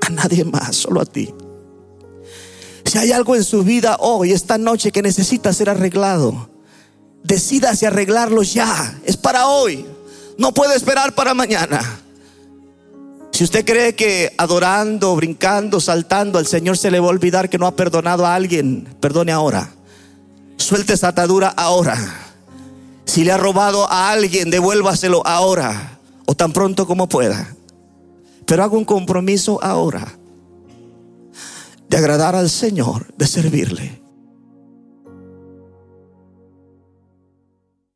a 0.00 0.10
nadie 0.10 0.44
más, 0.44 0.76
solo 0.76 1.00
a 1.00 1.06
ti. 1.06 1.32
Si 2.84 2.98
hay 2.98 3.12
algo 3.12 3.34
en 3.34 3.44
su 3.44 3.64
vida 3.64 3.96
hoy, 4.00 4.32
esta 4.32 4.58
noche, 4.58 4.92
que 4.92 5.02
necesita 5.02 5.52
ser 5.52 5.68
arreglado, 5.68 6.50
decídase 7.24 7.86
arreglarlo 7.86 8.42
ya. 8.42 9.00
Es 9.04 9.16
para 9.16 9.48
hoy. 9.48 9.84
No 10.38 10.52
puede 10.52 10.76
esperar 10.76 11.14
para 11.14 11.34
mañana. 11.34 11.80
Si 13.32 13.44
usted 13.44 13.64
cree 13.64 13.94
que 13.94 14.32
adorando, 14.38 15.14
brincando, 15.16 15.80
saltando, 15.80 16.38
al 16.38 16.46
Señor 16.46 16.78
se 16.78 16.90
le 16.90 17.00
va 17.00 17.06
a 17.06 17.10
olvidar 17.10 17.50
que 17.50 17.58
no 17.58 17.66
ha 17.66 17.76
perdonado 17.76 18.24
a 18.24 18.34
alguien, 18.34 18.88
perdone 19.00 19.32
ahora. 19.32 19.74
Suelte 20.56 20.94
esa 20.94 21.08
atadura 21.08 21.48
ahora. 21.48 22.25
Si 23.06 23.24
le 23.24 23.32
ha 23.32 23.36
robado 23.38 23.90
a 23.90 24.10
alguien, 24.10 24.50
devuélvaselo 24.50 25.26
ahora 25.26 25.98
o 26.26 26.34
tan 26.34 26.52
pronto 26.52 26.86
como 26.86 27.08
pueda. 27.08 27.54
Pero 28.44 28.62
haga 28.62 28.76
un 28.76 28.84
compromiso 28.84 29.58
ahora 29.62 30.06
de 31.88 31.96
agradar 31.96 32.34
al 32.34 32.50
Señor, 32.50 33.06
de 33.16 33.26
servirle. 33.26 34.05